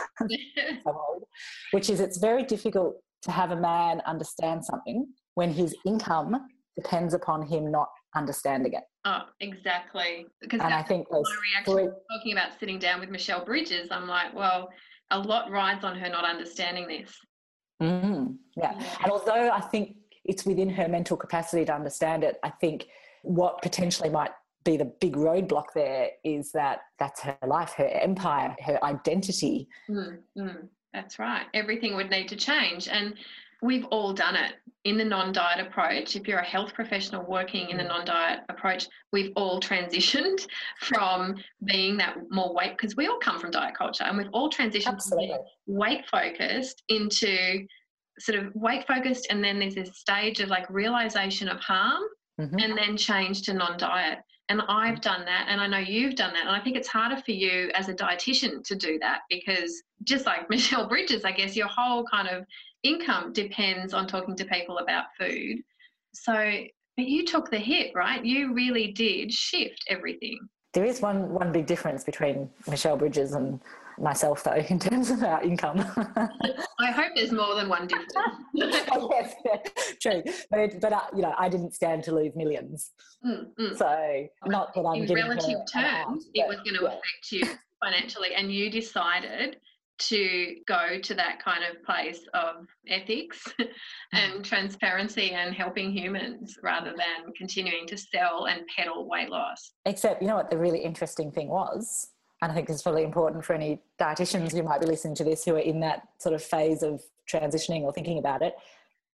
[0.85, 1.23] old,
[1.71, 6.35] which is it's very difficult to have a man understand something when his income
[6.75, 8.83] depends upon him not understanding it.
[9.05, 10.25] Oh, exactly.
[10.41, 14.07] Because and I think my reaction three, talking about sitting down with Michelle Bridges, I'm
[14.07, 14.69] like, well,
[15.11, 17.13] a lot rides on her not understanding this.
[17.81, 18.73] Mm, yeah.
[18.79, 18.95] yeah.
[19.03, 19.95] And although I think
[20.25, 22.37] it's within her mental capacity to understand it.
[22.43, 22.87] I think
[23.23, 24.31] what potentially might
[24.63, 29.67] be the big roadblock there is that that's her life, her empire, her identity.
[29.89, 31.45] Mm, mm, that's right.
[31.53, 32.87] Everything would need to change.
[32.87, 33.15] And
[33.61, 36.15] we've all done it in the non diet approach.
[36.15, 37.89] If you're a health professional working in the mm.
[37.89, 40.47] non diet approach, we've all transitioned
[40.79, 44.49] from being that more weight, because we all come from diet culture and we've all
[44.49, 45.29] transitioned Absolutely.
[45.29, 47.65] from weight focused into
[48.19, 52.03] sort of weight focused and then there's this stage of like realization of harm
[52.39, 52.59] mm-hmm.
[52.59, 54.19] and then change to non-diet
[54.49, 55.01] and i've mm.
[55.01, 57.71] done that and i know you've done that and i think it's harder for you
[57.73, 62.03] as a dietitian to do that because just like michelle bridges i guess your whole
[62.03, 62.45] kind of
[62.83, 65.57] income depends on talking to people about food
[66.13, 66.33] so
[66.97, 70.39] but you took the hit right you really did shift everything
[70.73, 73.59] there is one one big difference between michelle bridges and
[74.01, 75.79] myself though in terms of our income.
[76.79, 78.13] I hope there's more than one difference.
[78.53, 79.35] yes,
[80.01, 80.23] true.
[80.49, 82.91] But, but uh, you know, I didn't stand to lose millions.
[83.25, 83.77] Mm, mm.
[83.77, 86.87] So not that I'm in relative terms, it was going to yeah.
[86.87, 87.43] affect you
[87.83, 89.57] financially, and you decided
[90.09, 93.43] to go to that kind of place of ethics
[94.13, 94.43] and mm.
[94.43, 99.73] transparency and helping humans rather than continuing to sell and peddle weight loss.
[99.85, 102.09] Except, you know what the really interesting thing was?
[102.41, 105.45] and I think it's probably important for any dietitians who might be listening to this
[105.45, 108.55] who are in that sort of phase of transitioning or thinking about it,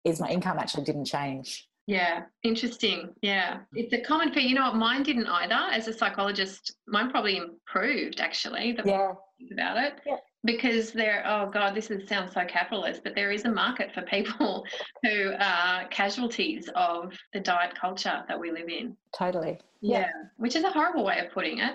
[0.05, 1.67] is my income actually didn't change.
[1.87, 3.11] Yeah, interesting.
[3.23, 4.43] Yeah, it's a common fear.
[4.43, 4.77] You know what?
[4.77, 5.55] Mine didn't either.
[5.55, 8.73] As a psychologist, mine probably improved actually.
[8.73, 9.13] The yeah.
[9.53, 9.95] about it.
[10.07, 10.17] Yeah.
[10.45, 14.03] Because there, oh God, this is, sounds so capitalist, but there is a market for
[14.03, 14.65] people
[15.03, 18.97] who are casualties of the diet culture that we live in.
[19.17, 19.59] Totally.
[19.81, 20.11] Yeah, yeah.
[20.37, 21.73] which is a horrible way of putting it.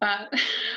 [0.00, 0.32] But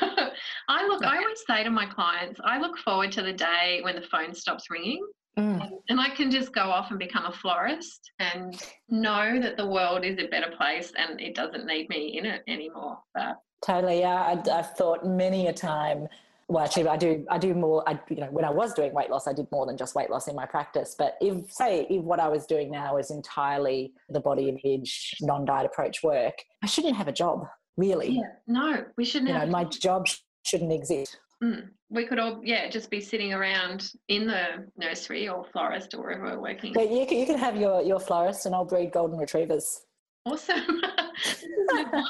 [0.68, 3.96] I look, I always say to my clients, I look forward to the day when
[3.96, 5.62] the phone stops ringing mm.
[5.62, 9.66] and, and, I can just go off and become a florist and know that the
[9.66, 12.98] world is a better place and it doesn't need me in it anymore.
[13.14, 16.08] But totally, yeah, I, I've thought many a time.
[16.50, 17.24] Well, actually, I do.
[17.30, 17.88] I do more.
[17.88, 20.10] I, you know, when I was doing weight loss, I did more than just weight
[20.10, 20.96] loss in my practice.
[20.98, 25.64] But if, say, if what I was doing now is entirely the body image, non-diet
[25.64, 28.10] approach work, I shouldn't have a job really.
[28.16, 28.32] Yeah.
[28.48, 29.30] No, we shouldn't.
[29.30, 30.08] You know, my job
[30.44, 31.16] shouldn't exist.
[31.42, 31.68] Mm.
[31.88, 36.24] We could all, yeah, just be sitting around in the nursery or florist or wherever
[36.24, 36.72] we're working.
[36.72, 39.82] But you can, you can have your, your florist and I'll breed golden retrievers.
[40.26, 40.82] Awesome.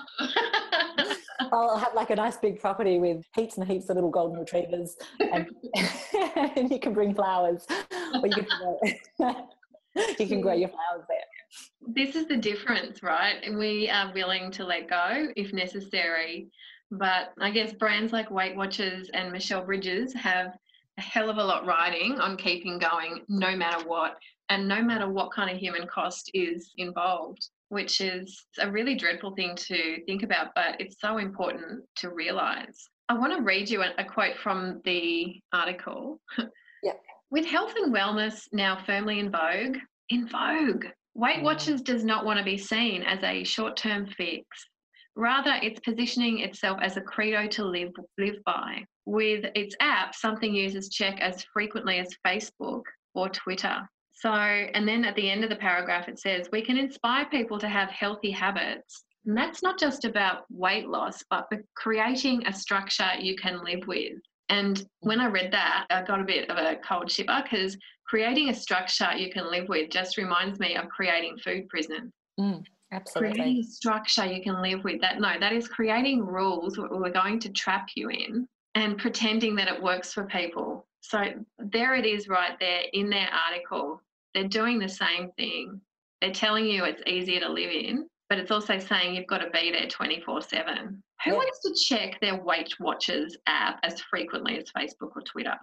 [1.52, 4.96] I'll have like a nice big property with heaps and heaps of little golden retrievers,
[5.20, 5.48] and,
[6.56, 7.66] and you can bring flowers,
[8.14, 8.46] or you
[9.18, 9.36] can,
[10.18, 11.18] you can grow your flowers there
[11.86, 13.36] this is the difference, right?
[13.56, 16.48] We are willing to let go if necessary.
[16.90, 20.56] But I guess brands like Weight Watchers and Michelle Bridges have
[20.98, 24.16] a hell of a lot riding on keeping going no matter what,
[24.48, 29.34] and no matter what kind of human cost is involved, which is a really dreadful
[29.34, 32.76] thing to think about, but it's so important to realize.
[33.08, 36.20] I want to read you a, a quote from the article.
[36.82, 36.92] Yeah.
[37.30, 39.76] With health and wellness now firmly in vogue,
[40.08, 41.42] in vogue, Weight mm.
[41.42, 44.46] Watchers does not want to be seen as a short term fix.
[45.16, 48.84] Rather, it's positioning itself as a credo to live, live by.
[49.04, 52.82] With its app, something users check as frequently as Facebook
[53.14, 53.86] or Twitter.
[54.20, 57.58] So, and then at the end of the paragraph, it says, We can inspire people
[57.58, 59.04] to have healthy habits.
[59.24, 64.12] And that's not just about weight loss, but creating a structure you can live with.
[64.50, 68.50] And when I read that, I got a bit of a cold shiver because creating
[68.50, 72.12] a structure you can live with just reminds me of creating food prison.
[72.38, 72.62] Mm.
[72.92, 73.34] Absolutely.
[73.34, 75.00] creating a structure you can live with.
[75.00, 79.68] That no, that is creating rules we're going to trap you in and pretending that
[79.68, 80.86] it works for people.
[81.00, 81.24] So
[81.58, 84.02] there it is right there in their article.
[84.34, 85.80] They're doing the same thing.
[86.20, 89.50] They're telling you it's easier to live in, but it's also saying you've got to
[89.50, 91.02] be there 24 7.
[91.24, 91.36] Who Yeah.
[91.36, 95.56] wants to check their Weight Watchers app as frequently as Facebook or Twitter?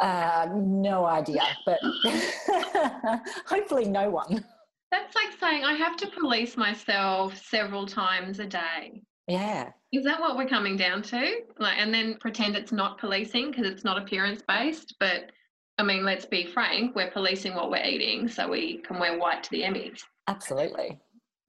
[0.00, 1.78] Uh, no idea, but
[3.46, 4.44] hopefully no one.
[4.90, 9.02] That's like saying I have to police myself several times a day.
[9.26, 11.40] Yeah, Is that what we're coming down to?
[11.58, 14.94] Like, and then pretend it's not policing because it's not appearance based.
[15.00, 15.30] But
[15.78, 19.42] I mean, let's be frank, we're policing what we're eating so we can wear white
[19.44, 20.02] to the Emmys.
[20.28, 20.98] absolutely.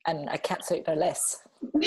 [0.08, 1.42] And a cat suit, no less.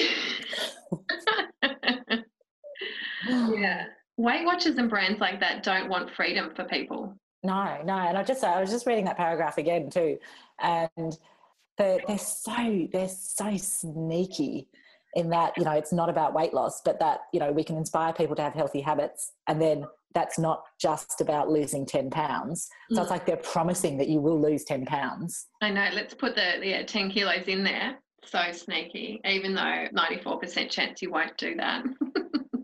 [3.28, 3.84] yeah.
[4.16, 7.14] Weight Watchers and brands like that don't want freedom for people.
[7.44, 10.18] No, no, and I just I was just reading that paragraph again too,
[10.60, 11.16] and
[11.76, 14.66] they're, they're so they're so sneaky
[15.18, 17.76] in that you know it's not about weight loss, but that you know we can
[17.76, 22.68] inspire people to have healthy habits, and then that's not just about losing ten pounds.
[22.92, 23.14] So it's Mm.
[23.14, 25.46] like they're promising that you will lose ten pounds.
[25.60, 27.98] I know, let's put the yeah, 10 kilos in there.
[28.24, 31.84] So sneaky, even though 94% chance you won't do that.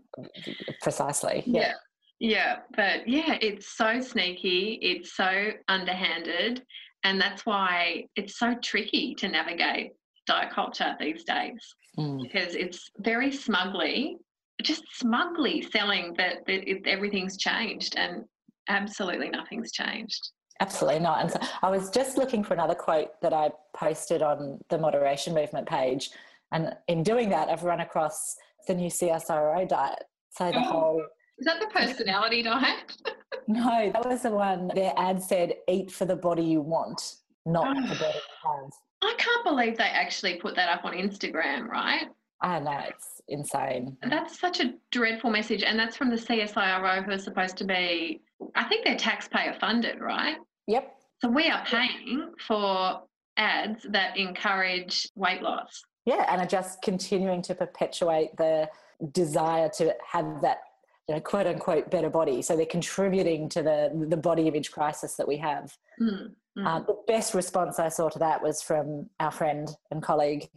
[0.81, 1.43] Precisely.
[1.45, 1.73] Yeah.
[2.19, 6.63] Yeah, but yeah, it's so sneaky, it's so underhanded,
[7.03, 9.91] and that's why it's so tricky to navigate
[10.25, 11.59] diet culture these days
[11.97, 12.21] Mm.
[12.23, 14.17] because it's very smugly,
[14.61, 18.25] just smugly selling that, that it, everything's changed and
[18.67, 20.31] absolutely nothing's changed.
[20.59, 21.21] Absolutely not.
[21.21, 25.33] And so I was just looking for another quote that I posted on the Moderation
[25.33, 26.09] Movement page.
[26.51, 28.35] And in doing that, I've run across
[28.67, 30.03] the new CSIRO diet.
[30.31, 30.63] So the Oh.
[30.63, 31.05] whole,
[31.37, 32.91] Is that the personality diet?
[33.47, 37.67] no, that was the one, their ad said, eat for the body you want, not
[37.67, 37.73] Oh.
[37.73, 38.71] the body you have.
[39.05, 42.07] I can't believe they actually put that up on Instagram, right?
[42.41, 43.97] I know, it's insane.
[44.07, 48.21] That's such a dreadful message, and that's from the CSIRO, who are supposed to be,
[48.55, 50.37] I think they're taxpayer funded, right?
[50.67, 50.95] Yep.
[51.21, 53.01] So we are paying for
[53.37, 55.83] ads that encourage weight loss.
[56.05, 56.25] Yeah.
[56.29, 58.69] And are just continuing to perpetuate the
[59.11, 60.59] desire to have that,
[61.07, 62.41] you know, quote unquote, better body.
[62.41, 65.75] So they're contributing to the, the body image crisis that we have.
[66.01, 66.65] Mm, mm.
[66.65, 70.47] Um, the best response I saw to that was from our friend and colleague,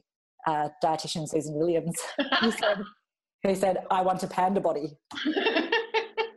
[0.46, 1.96] uh, dietitian Susan Williams,
[2.40, 2.78] who said,
[3.44, 4.96] who said, I want a panda body.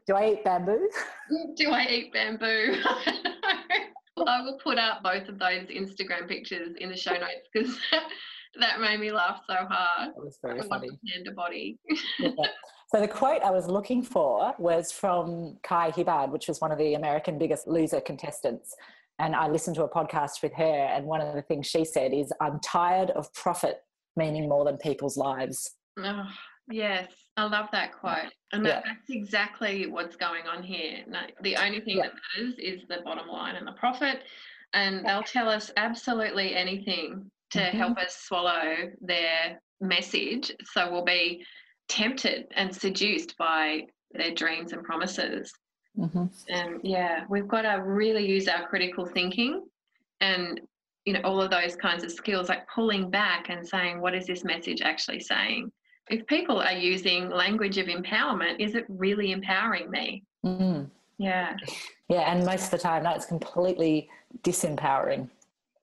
[0.07, 0.89] Do I eat bamboo?
[1.55, 2.75] Do I eat bamboo?
[4.27, 7.77] I will put up both of those Instagram pictures in the show notes because
[8.59, 10.09] that made me laugh so hard.
[10.09, 10.89] That was I very want funny.
[10.89, 11.79] a panda body.
[12.19, 12.31] Yeah.
[12.93, 16.77] So the quote I was looking for was from Kai Hibbard, which was one of
[16.77, 18.75] the American Biggest Loser contestants.
[19.21, 22.11] And I listened to a podcast with her, and one of the things she said
[22.11, 23.77] is, I'm tired of profit
[24.17, 25.75] meaning more than people's lives.
[25.99, 26.27] Oh,
[26.71, 27.07] yes,
[27.37, 28.33] I love that quote.
[28.51, 28.71] And Yeah.
[28.73, 31.03] that, that's exactly what's going on here.
[31.07, 32.07] No, the only thing Yeah.
[32.07, 34.23] that matters is the bottom line and the profit.
[34.73, 37.71] And they'll tell us absolutely anything to Mhm.
[37.73, 40.51] help us swallow their message.
[40.63, 41.45] So we'll be
[41.89, 45.53] tempted and seduced by their dreams and promises.
[45.97, 46.25] Mm-hmm.
[46.49, 49.63] And yeah, we've got to really use our critical thinking
[50.21, 50.61] and
[51.05, 54.27] you know all of those kinds of skills like pulling back and saying what is
[54.27, 55.71] this message actually saying?
[56.09, 60.23] If people are using language of empowerment, is it really empowering me?
[60.45, 60.89] Mm.
[61.17, 61.55] Yeah.
[62.09, 64.09] Yeah, and most of the time, that's completely
[64.43, 65.29] disempowering.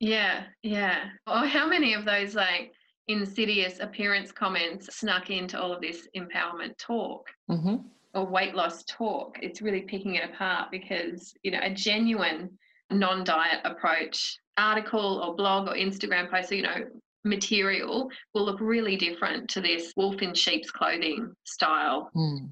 [0.01, 1.05] Yeah, yeah.
[1.27, 2.73] Or how many of those like
[3.07, 7.29] insidious appearance comments snuck into all of this empowerment talk?
[7.51, 7.77] Mm-hmm.
[8.15, 12.51] Or weight loss talk, it's really picking it apart because, you know, a genuine
[12.91, 16.85] non diet approach, article or blog or Instagram post, you know,
[17.25, 22.51] material will look really different to this wolf in sheep's clothing style Mm.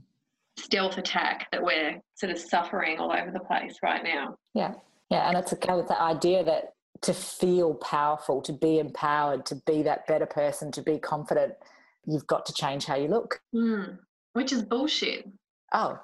[0.59, 4.37] stealth attack that we're sort of suffering all over the place right now.
[4.55, 4.75] Yeah,
[5.11, 9.45] yeah, and it's a kind of the idea that to feel powerful, to be empowered,
[9.47, 11.55] to be that better person, to be confident,
[12.07, 13.41] you've got to change how you look.
[13.53, 13.83] Hmm.
[14.33, 15.29] Which is bullshit.
[15.77, 15.99] Oh,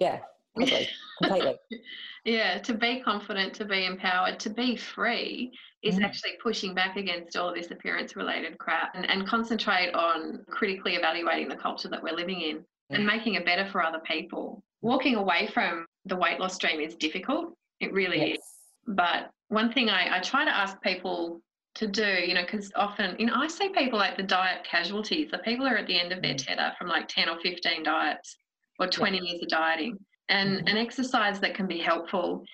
[0.00, 0.18] yeah,
[0.58, 0.88] totally,
[1.18, 1.54] completely.
[2.24, 5.52] Yeah, to be confident, to be empowered, to be free
[5.82, 6.02] is Mm.
[6.04, 10.96] actually pushing back against all of this appearance related crap and, and concentrate on critically
[10.96, 13.06] evaluating the culture that we're living in and Mm.
[13.06, 14.60] making it better for other people.
[14.80, 17.54] Walking away from the weight loss dream is difficult.
[17.78, 18.40] It really is.
[18.88, 21.40] But one thing I, I try to ask people
[21.76, 25.30] to do, you know, because often, you know, I see people like the diet casualties,
[25.30, 26.44] the people who are at the end of their Mm.
[26.44, 28.36] tether from like 10 or 15 diets
[28.78, 29.98] or 20 years of dieting.
[30.28, 30.70] And Mhm.
[30.70, 32.44] an exercise that can be helpful,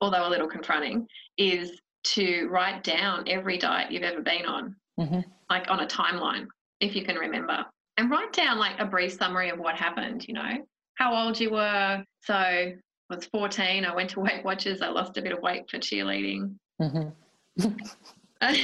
[0.00, 1.06] although a little confronting,
[1.36, 5.24] is to write down every diet you've ever been on Mhm.
[5.50, 6.48] like on a timeline,
[6.80, 7.64] if you can remember.
[7.96, 11.50] And write down like a brief summary of what happened, you know, how old you
[11.50, 12.04] were.
[12.20, 12.76] So I
[13.10, 16.58] was 14, I went to Weight Watchers, I lost a bit of weight for cheerleading.
[16.80, 17.14] Mhm.
[18.40, 18.56] and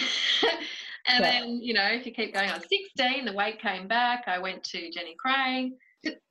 [1.07, 1.21] Yeah.
[1.21, 4.25] then, you know, if you keep going on 16, the weight came back.
[4.27, 5.73] I went to Jenny Craig.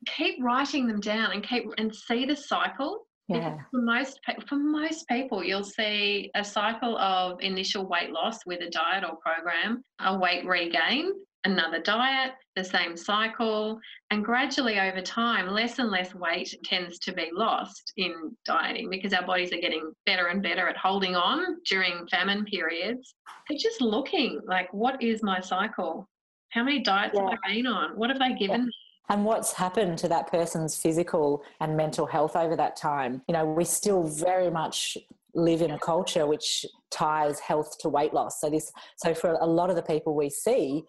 [0.07, 3.07] Keep writing them down and keep and see the cycle.
[3.28, 3.57] Yeah.
[3.71, 8.69] For most for most people, you'll see a cycle of initial weight loss with a
[8.69, 11.13] diet or program, a weight regain,
[11.45, 13.80] another diet, the same cycle,
[14.11, 19.13] and gradually over time, less and less weight tends to be lost in dieting because
[19.13, 23.15] our bodies are getting better and better at holding on during famine periods.
[23.47, 26.07] They're just looking like, what is my cycle?
[26.49, 27.97] How many diets have I been on?
[27.97, 28.71] What have they given me?
[29.10, 33.22] And what's happened to that person's physical and mental health over that time.
[33.28, 34.97] You know, we still very much
[35.36, 38.39] live in a culture which ties health to weight loss.
[38.39, 40.84] So this so for a lot of the people we see,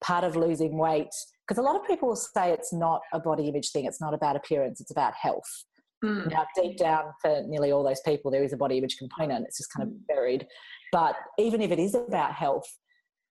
[0.00, 1.10] part of losing weight
[1.46, 4.12] because a lot of people will say it's not a body image thing, it's not
[4.12, 5.64] about appearance, it's about health.
[6.04, 6.30] Mm.
[6.30, 9.46] Now, deep down for nearly all those people, there is a body image component.
[9.46, 10.46] It's just kind of buried.
[10.92, 12.68] But even if it is about health,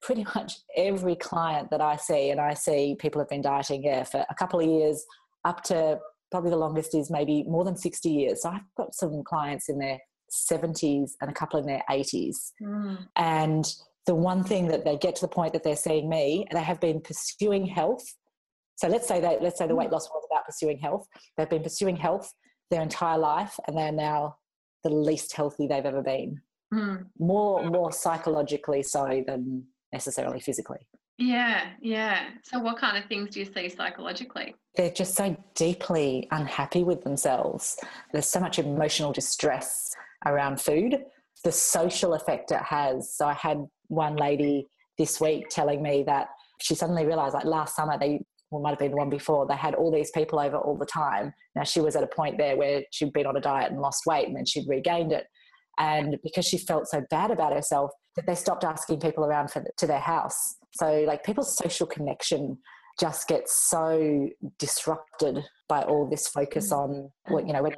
[0.08, 4.04] pretty much every client that I see, and I see people have been dieting yeah,
[4.04, 5.06] for a couple of years,
[5.46, 6.00] up to
[6.32, 8.42] probably the longest is maybe more than 60 years.
[8.42, 10.00] So I've got some clients in their
[10.32, 12.52] 70s and a couple in their 80s.
[12.62, 12.98] Mm.
[13.16, 13.66] And
[14.08, 16.82] the one thing that they get to the point that they're seeing me, they have
[16.82, 18.06] been pursuing health.
[18.76, 21.08] So let's say that let's say the weight loss was about pursuing health.
[21.36, 22.34] They've been pursuing health
[22.70, 24.38] their entire life, and they're now
[24.84, 26.42] the least healthy they've ever been.
[26.74, 27.06] Mm.
[27.18, 30.80] More more psychologically so than necessarily physically.
[31.18, 32.30] Yeah, yeah.
[32.44, 34.56] So, what kind of things do you see psychologically?
[34.76, 37.78] They're just so deeply unhappy with themselves.
[38.12, 40.98] There's so much emotional distress around food.
[41.44, 43.14] The social effect it has.
[43.16, 44.68] So I had one lady
[44.98, 46.30] this week telling me that
[46.62, 48.22] she suddenly realized, like last summer, they
[48.52, 50.86] well, might have been the one before, they had all these people over all the
[50.86, 51.34] time.
[51.56, 54.06] Now she was at a point there where she'd been on a diet and lost
[54.06, 55.26] weight, and then she'd regained it.
[55.78, 57.92] And because she felt so bad about herself,
[58.26, 60.56] they stopped asking people around for, to their house.
[60.72, 62.58] So, like, people's social connection
[63.00, 66.78] just gets so disrupted by all this focus mm.
[66.78, 67.76] on what you know when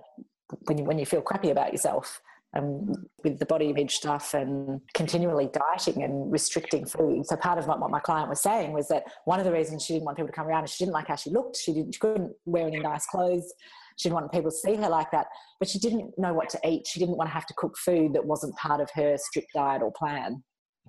[0.66, 2.22] when you, when you feel crappy about yourself
[2.54, 7.24] and with the body image stuff and continually dieting and restricting food.
[7.28, 9.86] So part of what, what my client was saying was that one of the reasons
[9.86, 11.58] she didn't want people to come around is she didn't like how she looked.
[11.58, 13.54] She didn't she couldn't wear any nice clothes.
[14.00, 15.28] She didn't want people to see her like that.
[15.60, 16.88] But she didn't know what to eat.
[16.88, 19.82] She didn't want to have to cook food that wasn't part of her strict diet
[19.82, 20.41] or plan.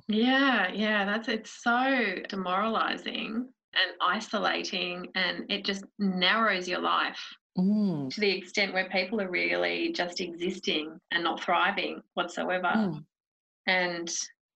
[0.07, 1.05] Yeah, yeah.
[1.05, 7.21] That's it's so demoralizing and isolating, and it just narrows your life
[7.59, 8.09] Mm.
[8.15, 12.69] to the extent where people are really just existing and not thriving whatsoever.
[12.69, 13.05] Mm.
[13.67, 14.09] And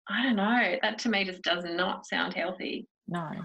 [0.09, 2.87] I don't know, that to me just does not sound healthy.
[3.09, 3.29] No.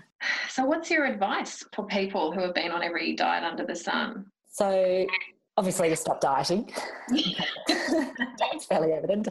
[0.49, 4.25] So, what's your advice for people who have been on every diet under the sun?
[4.49, 5.05] So
[5.59, 6.71] obviously to stop dieting.
[7.67, 9.27] That's fairly evident.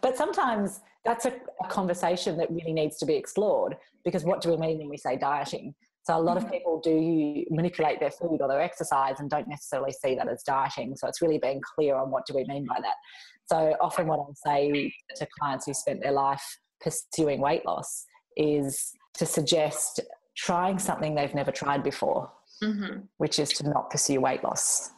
[0.00, 1.32] But sometimes that's a,
[1.62, 4.96] a conversation that really needs to be explored because what do we mean when we
[4.96, 5.74] say dieting?
[6.04, 6.52] So a lot of mm-hmm.
[6.52, 10.96] people do manipulate their food or their exercise and don't necessarily see that as dieting.
[10.96, 12.94] So it's really being clear on what do we mean by that.
[13.46, 18.92] So often what I'll say to clients who spent their life pursuing weight loss is
[19.18, 20.00] to suggest
[20.36, 22.30] trying something they've never tried before
[22.62, 23.00] Mm-hmm.
[23.16, 24.90] which is to not pursue weight loss,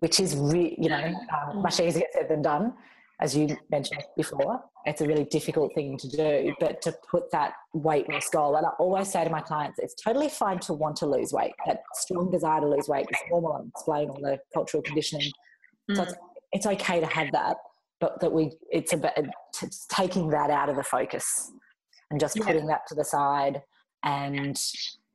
[0.00, 2.74] which is re- you know um, much easier said than done,
[3.20, 4.60] as you mentioned before.
[4.84, 8.66] It's a really difficult thing to do, but to put that weight loss goal, and
[8.66, 11.52] I always say to my clients, it's totally fine to want to lose weight.
[11.66, 15.30] That strong desire to lose weight is normal and explain all the cultural conditioning.
[15.94, 16.14] So it's,
[16.52, 17.58] it's okay to have that,
[18.00, 19.12] but that we it's about
[19.62, 21.52] it's taking that out of the focus
[22.10, 22.44] and just Yeah.
[22.46, 23.62] putting that to the side
[24.04, 24.58] and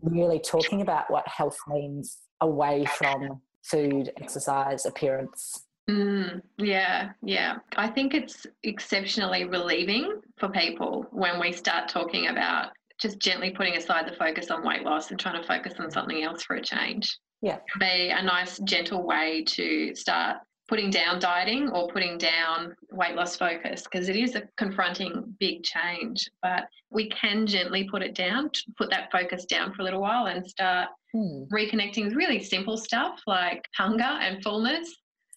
[0.04, 5.66] really talking about what health means away from food, exercise, appearance.
[5.90, 7.58] Mm, yeah, yeah.
[7.76, 13.76] I think it's exceptionally relieving for people when we start talking about just gently putting
[13.76, 16.62] aside the focus on weight loss and trying to focus on something else for a
[16.62, 17.18] change.
[17.42, 17.58] Yeah.
[17.80, 20.38] Be a nice, gentle way to start
[20.68, 25.64] putting down dieting or putting down weight loss focus because it is a confronting big
[25.64, 26.30] change.
[26.42, 30.28] But we can gently put it down, put that focus down for a little while
[30.28, 31.44] and start Hmm.
[31.54, 34.92] reconnecting with really simple stuff like hunger and fullness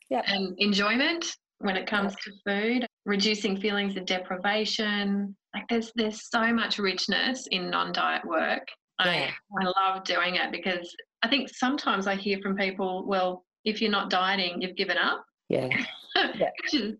[0.08, 0.22] Yeah.
[0.24, 1.26] and enjoyment
[1.58, 5.36] when it comes to food, reducing feelings of deprivation.
[5.54, 8.66] Like there's there's so much richness in non-diet work.
[9.04, 9.30] Yeah.
[9.60, 13.82] I, I love doing it because I think sometimes I hear from people, well, if
[13.82, 15.24] you're not dieting, you've given up.
[15.48, 15.68] Yeah.
[16.34, 16.48] Yeah.
[16.62, 16.94] Which is,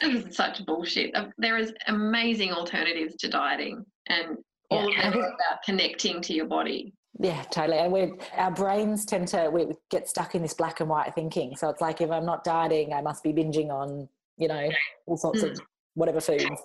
[0.00, 1.12] is such bullshit.
[1.16, 4.38] Uh, There is amazing alternatives to dieting and
[4.70, 6.94] all of them are about connecting to your body.
[7.18, 7.78] Yeah, totally.
[7.78, 11.56] And we our brains tend to we get stuck in this black and white thinking.
[11.56, 14.70] So it's like if I'm not dieting, I must be binging on, you know,
[15.06, 15.50] all sorts mm.
[15.50, 15.60] of
[15.94, 16.62] whatever foods.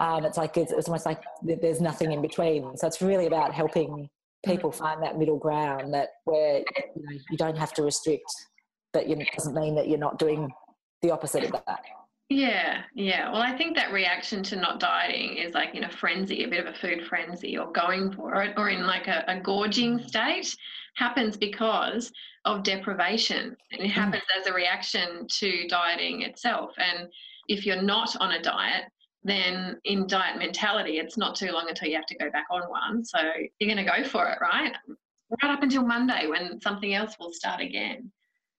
[0.00, 2.76] Um, it's like it's, it's almost like there's nothing in between.
[2.76, 4.10] So it's really about helping
[4.44, 8.24] people find that middle ground that where you, know, you don't have to restrict,
[8.92, 10.50] but it doesn't mean that you're not doing
[11.02, 11.80] the opposite of that.
[12.28, 13.32] Yeah, yeah.
[13.32, 16.64] Well, I think that reaction to not dieting is like in a frenzy, a bit
[16.64, 20.56] of a food frenzy, or going for it, or in like a, a gorging state,
[20.94, 22.12] happens because
[22.44, 23.56] of deprivation.
[23.72, 23.90] And it mm.
[23.90, 24.40] happens mm.
[24.40, 26.70] as a reaction to dieting itself.
[26.78, 27.08] And
[27.48, 28.84] if you're not on a diet,
[29.24, 32.62] then in diet mentality, it's not too long until you have to go back on
[32.70, 33.04] one.
[33.04, 33.18] So
[33.58, 34.72] you're going to go for it, right?
[35.42, 38.12] Right up until Monday when something else will start again.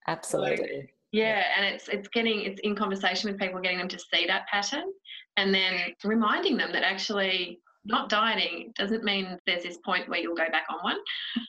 [0.08, 0.82] Absolutely.
[0.82, 4.26] So, yeah, and it's it's getting it's in conversation with people, getting them to see
[4.26, 4.92] that pattern,
[5.36, 10.36] and then reminding them that actually not dieting doesn't mean there's this point where you'll
[10.36, 10.96] go back on one.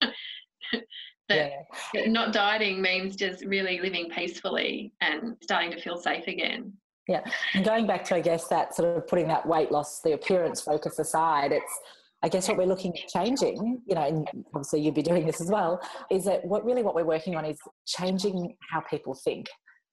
[1.29, 1.51] that,
[1.93, 2.07] yeah.
[2.07, 6.73] not dieting means just really living peacefully and starting to feel safe again.
[7.07, 7.21] Yeah,
[7.53, 10.61] and going back to I guess that sort of putting that weight loss, the appearance
[10.61, 11.79] focus aside, it's
[12.23, 15.41] I guess what we're looking at changing, you know, and obviously you'd be doing this
[15.41, 19.47] as well, is that what really what we're working on is changing how people think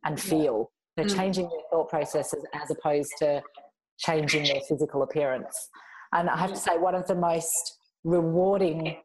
[0.04, 0.70] and feel.
[0.96, 1.16] They're mm.
[1.16, 3.42] changing their thought processes as opposed to
[3.98, 5.68] changing their physical appearance.
[6.12, 8.96] And I have to say, one of the most rewarding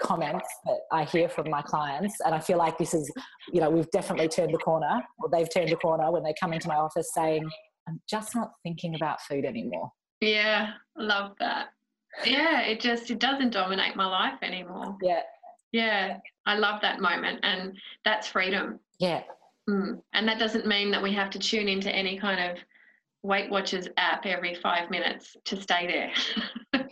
[0.00, 3.10] comments that I hear from my clients, and I feel like this is,
[3.52, 6.52] you know, we've definitely turned the corner, or they've turned the corner when they come
[6.52, 7.48] into my office saying,
[7.88, 9.90] I'm just not thinking about food anymore.
[10.20, 11.68] Yeah, love that.
[12.24, 14.96] Yeah, it just it doesn't dominate my life anymore.
[15.02, 15.22] Yeah.
[15.72, 18.78] Yeah, I love that moment, and that's freedom.
[18.98, 19.22] Yeah.
[19.68, 20.02] Mm.
[20.12, 22.58] And that doesn't mean that we have to tune into any kind of
[23.22, 26.84] Weight Watchers app every five minutes to stay there.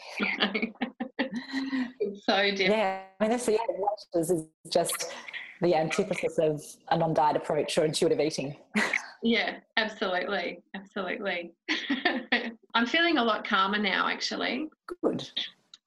[2.00, 2.58] it's so different.
[2.58, 5.12] Yeah, I mean, that's the yeah, Watchers is just
[5.60, 8.56] the antithesis of a non-diet approach or intuitive eating.
[9.22, 11.52] yeah, absolutely, absolutely.
[12.74, 14.68] I'm feeling a lot calmer now, actually.
[15.02, 15.28] Good.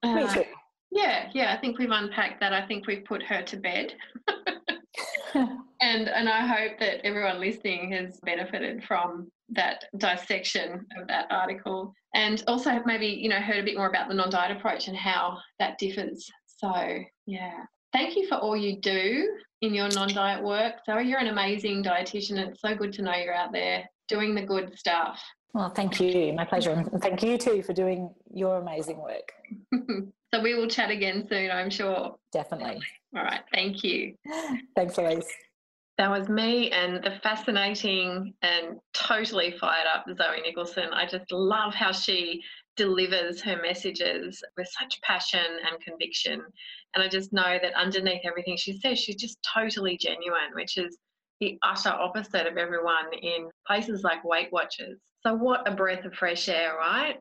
[0.01, 0.43] Uh, Me too.
[0.91, 1.53] Yeah, yeah.
[1.53, 2.53] I think we've unpacked that.
[2.53, 3.93] I think we've put her to bed.
[5.33, 11.93] and and I hope that everyone listening has benefited from that dissection of that article
[12.15, 14.97] and also have maybe you know heard a bit more about the non-diet approach and
[14.97, 17.59] how that differs so yeah
[17.91, 22.39] thank you for all you do in your non-diet work so you're an amazing dietitian
[22.39, 25.21] and it's so good to know you're out there doing the good stuff
[25.53, 26.33] well thank you.
[26.33, 26.71] My pleasure.
[26.71, 29.31] And thank you too for doing your amazing work.
[30.33, 32.15] So we will chat again soon i'm sure.
[32.31, 32.81] Definitely.
[33.15, 33.41] All right.
[33.53, 34.15] Thank you.
[34.75, 35.27] Thanks louise.
[35.99, 40.89] That was me and the fascinating and totally fired up Zoe Nicholson.
[40.91, 42.41] I just love how she
[42.77, 46.41] delivers her messages with such passion and conviction.
[46.95, 50.97] And I just know that underneath everything she says, she's just totally genuine, which is
[51.39, 54.99] the utter opposite of everyone in places like Weight Watchers.
[55.25, 57.17] So, what a breath of fresh air, right?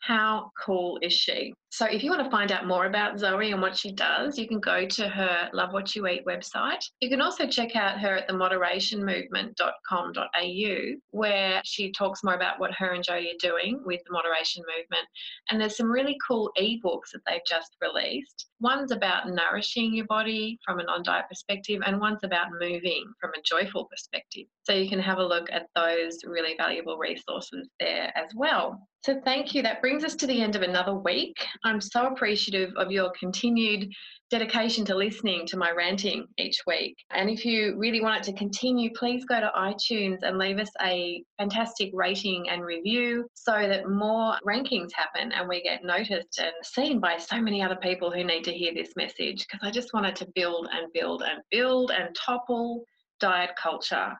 [0.00, 1.54] How cool is she?
[1.72, 4.46] So, if you want to find out more about Zoe and what she does, you
[4.46, 6.84] can go to her Love What You Eat website.
[7.00, 12.92] You can also check out her at themoderationmovement.com.au, where she talks more about what her
[12.92, 15.08] and Jody are doing with the moderation movement.
[15.48, 18.48] And there's some really cool ebooks that they've just released.
[18.60, 23.30] One's about nourishing your body from a non diet perspective, and one's about moving from
[23.30, 24.44] a joyful perspective.
[24.64, 28.86] So, you can have a look at those really valuable resources there as well.
[29.04, 29.62] So, thank you.
[29.62, 31.46] That brings us to the end of another week.
[31.64, 33.92] I'm so appreciative of your continued
[34.32, 36.96] dedication to listening to my ranting each week.
[37.10, 40.70] And if you really want it to continue, please go to iTunes and leave us
[40.82, 46.52] a fantastic rating and review so that more rankings happen and we get noticed and
[46.62, 49.46] seen by so many other people who need to hear this message.
[49.46, 52.84] Because I just wanted to build and build and build and topple
[53.20, 54.14] diet culture.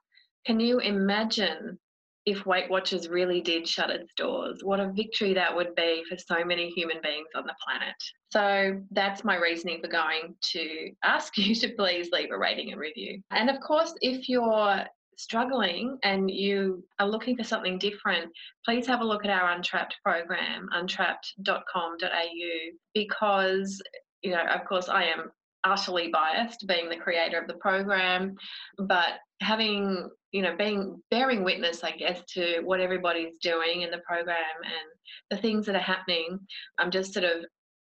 [0.44, 1.78] Can you imagine
[2.24, 6.16] if Weight Watchers really did shut its doors, what a victory that would be for
[6.16, 7.94] so many human beings on the planet.
[8.30, 12.80] So that's my reasoning for going to ask you to please leave a rating and
[12.80, 13.20] review.
[13.30, 14.84] And of course, if you're
[15.16, 18.30] struggling and you are looking for something different,
[18.64, 23.82] please have a look at our Untrapped program, untrapped.com.au, because,
[24.22, 25.30] you know, of course, I am
[25.64, 28.34] utterly biased being the creator of the program,
[28.78, 33.98] but having you know being bearing witness i guess to what everybody's doing in the
[33.98, 36.38] program and the things that are happening
[36.78, 37.44] i'm just sort of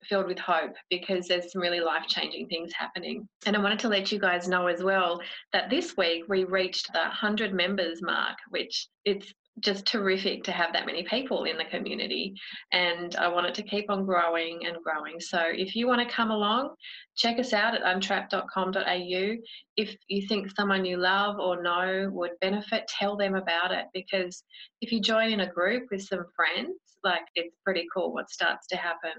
[0.03, 3.27] filled with hope because there's some really life changing things happening.
[3.45, 5.19] And I wanted to let you guys know as well
[5.53, 10.71] that this week we reached the 100 members mark, which it's just terrific to have
[10.73, 12.35] that many people in the community
[12.71, 15.19] and I want it to keep on growing and growing.
[15.19, 16.75] So if you want to come along,
[17.15, 19.35] check us out at untrapped.com.au.
[19.75, 24.43] If you think someone you love or know would benefit, tell them about it because
[24.81, 28.67] if you join in a group with some friends, like it's pretty cool what starts
[28.67, 29.13] to happen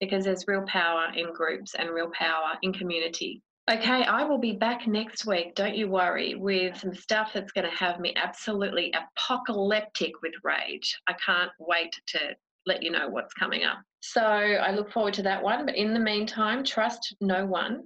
[0.00, 3.42] because there's real power in groups and real power in community.
[3.70, 7.68] Okay, I will be back next week, don't you worry, with some stuff that's going
[7.68, 11.00] to have me absolutely apocalyptic with rage.
[11.08, 12.36] I can't wait to
[12.66, 13.78] let you know what's coming up.
[14.00, 15.64] So I look forward to that one.
[15.64, 17.84] But in the meantime, trust no one,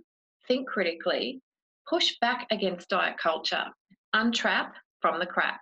[0.49, 1.41] think critically,
[1.89, 3.66] push back against diet culture,
[4.16, 5.61] untrap from the crap.